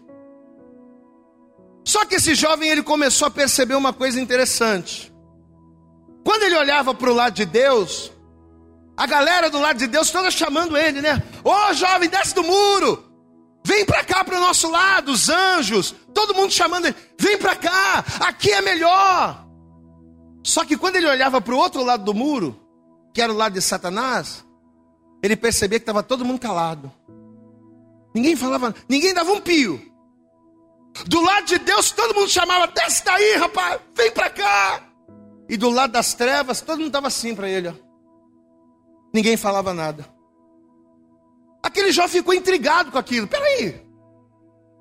[1.84, 5.09] Só que esse jovem ele começou a perceber uma coisa interessante.
[6.24, 8.12] Quando ele olhava para o lado de Deus,
[8.96, 11.22] a galera do lado de Deus toda chamando ele, né?
[11.42, 13.04] Ô oh, jovem, desce do muro,
[13.66, 17.56] vem para cá para o nosso lado, os anjos, todo mundo chamando ele, vem para
[17.56, 19.46] cá, aqui é melhor.
[20.44, 22.58] Só que quando ele olhava para o outro lado do muro,
[23.14, 24.44] que era o lado de Satanás,
[25.22, 26.92] ele percebia que estava todo mundo calado.
[28.14, 29.80] Ninguém falava, ninguém dava um pio.
[31.06, 34.89] Do lado de Deus, todo mundo chamava: desce daí, rapaz, vem para cá.
[35.50, 37.68] E do lado das trevas, todo mundo estava assim para ele.
[37.68, 37.72] Ó.
[39.12, 40.06] Ninguém falava nada.
[41.60, 43.26] Aquele jovem ficou intrigado com aquilo.
[43.26, 43.84] Peraí.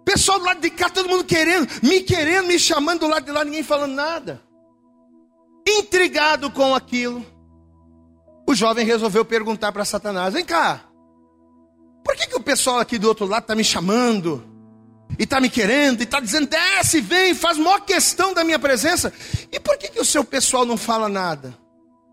[0.05, 3.31] Pessoal do lado de cá, todo mundo querendo, me querendo, me chamando do lado de
[3.31, 4.43] lá, ninguém falando nada.
[5.67, 7.25] Intrigado com aquilo,
[8.47, 10.83] o jovem resolveu perguntar para Satanás: Vem cá,
[12.03, 14.48] por que, que o pessoal aqui do outro lado está me chamando?
[15.17, 19.11] E está me querendo, e está dizendo, desce, vem, faz maior questão da minha presença.
[19.51, 21.57] E por que, que o seu pessoal não fala nada?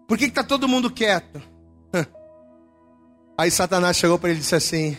[0.09, 1.43] Por que está todo mundo quieto?
[3.39, 4.97] Aí Satanás chegou para ele e disse assim: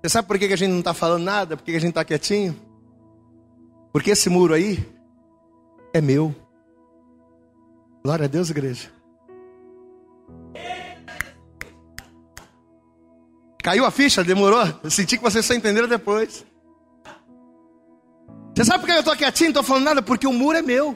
[0.00, 1.56] Você sabe por que, que a gente não está falando nada?
[1.56, 2.56] Por que, que a gente está quietinho?
[3.92, 4.86] Porque esse muro aí
[5.92, 6.34] é meu.
[8.04, 8.88] Glória a Deus, igreja.
[13.62, 14.24] Caiu a ficha?
[14.24, 14.66] Demorou?
[14.82, 16.46] Eu senti que vocês só entenderam depois.
[18.60, 20.02] Você sabe por que eu estou quietinho, não estou falando nada?
[20.02, 20.94] Porque o muro é meu.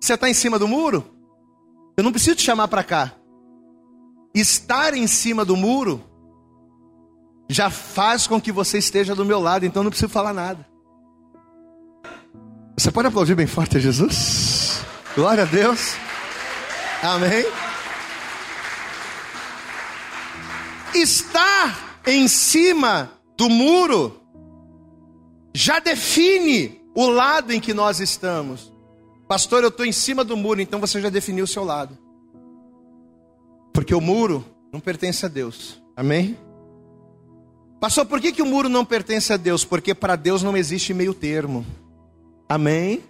[0.00, 1.08] Você está em cima do muro?
[1.96, 3.12] Eu não preciso te chamar para cá.
[4.34, 6.02] Estar em cima do muro
[7.48, 10.66] já faz com que você esteja do meu lado, então não preciso falar nada.
[12.76, 14.82] Você pode aplaudir bem forte a Jesus?
[15.14, 15.94] Glória a Deus.
[17.00, 17.46] Amém.
[20.96, 24.25] Estar em cima do muro
[25.56, 28.70] já define o lado em que nós estamos.
[29.26, 31.96] Pastor, eu estou em cima do muro, então você já definiu o seu lado.
[33.72, 35.82] Porque o muro não pertence a Deus.
[35.96, 36.36] Amém?
[37.80, 39.64] Pastor, por que, que o muro não pertence a Deus?
[39.64, 41.64] Porque para Deus não existe meio termo.
[42.46, 43.02] Amém?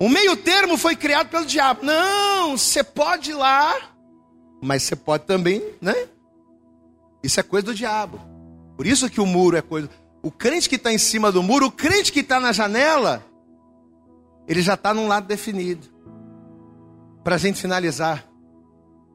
[0.00, 1.84] O meio termo foi criado pelo diabo.
[1.84, 3.76] Não, você pode ir lá,
[4.62, 6.08] mas você pode também, né?
[7.22, 8.18] Isso é coisa do diabo.
[8.78, 9.90] Por isso que o muro é coisa.
[10.28, 13.24] O crente que está em cima do muro, o crente que está na janela,
[14.46, 15.88] ele já está num lado definido.
[17.24, 18.28] Para a gente finalizar,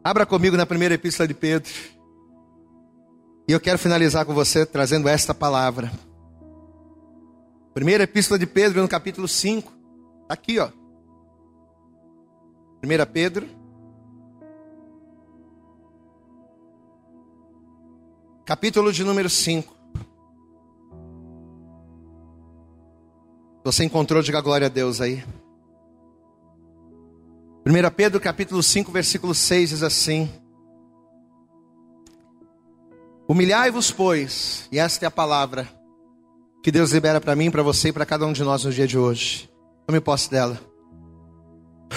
[0.04, 1.72] abra comigo na primeira epístola de Pedro.
[3.48, 5.92] E eu quero finalizar com você trazendo esta palavra.
[7.76, 9.72] Primeira epístola de Pedro, no capítulo 5.
[10.28, 10.70] Aqui, ó.
[12.84, 13.48] 1 Pedro.
[18.44, 19.83] Capítulo de número 5.
[23.64, 25.24] Você encontrou, diga glória a Deus aí.
[27.66, 30.30] 1 Pedro capítulo 5, versículo 6 diz assim:
[33.28, 35.68] Humilhai-vos, pois, e esta é a palavra
[36.62, 38.86] que Deus libera para mim, para você e para cada um de nós no dia
[38.86, 39.50] de hoje.
[39.88, 40.60] Tome posse dela.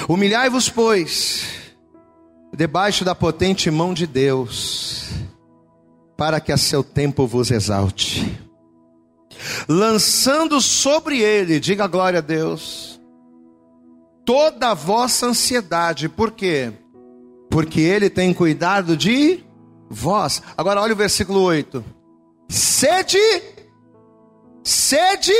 [0.09, 1.47] Humilhai-vos, pois,
[2.55, 5.11] debaixo da potente mão de Deus,
[6.17, 8.46] para que a seu tempo vos exalte.
[9.69, 13.01] Lançando sobre ele, diga glória a Deus,
[14.25, 16.73] toda a vossa ansiedade, por quê?
[17.51, 19.45] Porque ele tem cuidado de
[19.89, 20.43] vós.
[20.57, 21.85] Agora olha o versículo 8:
[22.49, 23.19] sede,
[24.63, 25.33] sede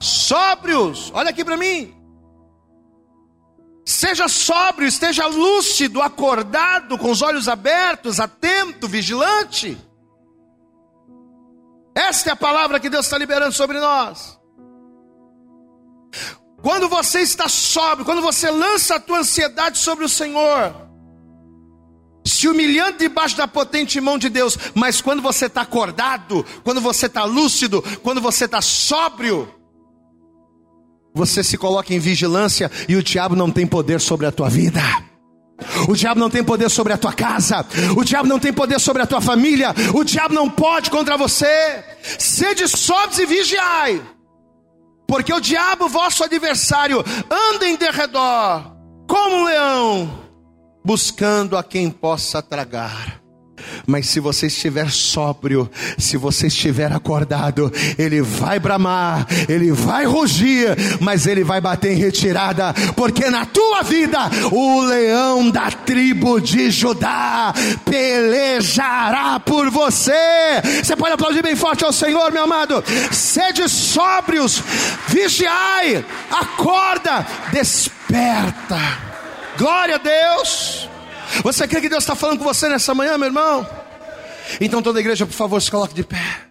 [0.00, 1.94] sóbrios, olha aqui para mim.
[3.84, 9.76] Seja sóbrio, esteja lúcido, acordado, com os olhos abertos, atento, vigilante.
[11.94, 14.38] Esta é a palavra que Deus está liberando sobre nós.
[16.62, 20.74] Quando você está sóbrio, quando você lança a tua ansiedade sobre o Senhor,
[22.24, 27.06] se humilhando debaixo da potente mão de Deus, mas quando você está acordado, quando você
[27.06, 29.48] está lúcido, quando você está sóbrio,
[31.14, 34.80] você se coloca em vigilância e o diabo não tem poder sobre a tua vida.
[35.88, 37.64] O diabo não tem poder sobre a tua casa,
[37.96, 41.84] o diabo não tem poder sobre a tua família, o diabo não pode contra você.
[42.18, 44.02] Sede sóbrios e vigiai,
[45.06, 48.76] porque o diabo, vosso adversário, anda em derredor,
[49.08, 50.24] como um leão,
[50.84, 53.19] buscando a quem possa tragar.
[53.86, 60.76] Mas se você estiver sóbrio, se você estiver acordado, ele vai bramar, ele vai rugir,
[61.00, 64.18] mas ele vai bater em retirada, porque na tua vida
[64.50, 67.52] o leão da tribo de Judá
[67.84, 70.12] pelejará por você.
[70.82, 72.82] Você pode aplaudir bem forte ao Senhor, meu amado.
[73.12, 74.62] Sede sóbrios,
[75.08, 78.78] vigiai, acorda, desperta.
[79.56, 80.89] Glória a Deus.
[81.42, 83.66] Você crê que Deus está falando com você nessa manhã, meu irmão?
[84.60, 86.50] Então toda a igreja, por favor, se coloque de pé.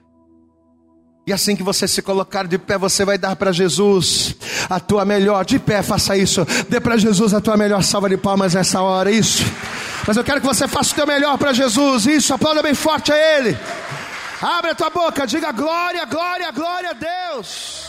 [1.27, 4.35] E assim que você se colocar de pé, você vai dar para Jesus
[4.67, 5.45] a tua melhor.
[5.45, 6.43] De pé, faça isso.
[6.67, 9.11] Dê para Jesus a tua melhor salva de palmas nessa hora.
[9.11, 9.43] Isso.
[10.07, 12.07] Mas eu quero que você faça o teu melhor para Jesus.
[12.07, 12.33] Isso.
[12.33, 13.55] Aplauda bem forte a Ele.
[14.41, 15.27] Abre a tua boca.
[15.27, 17.88] Diga glória, glória, glória a Deus.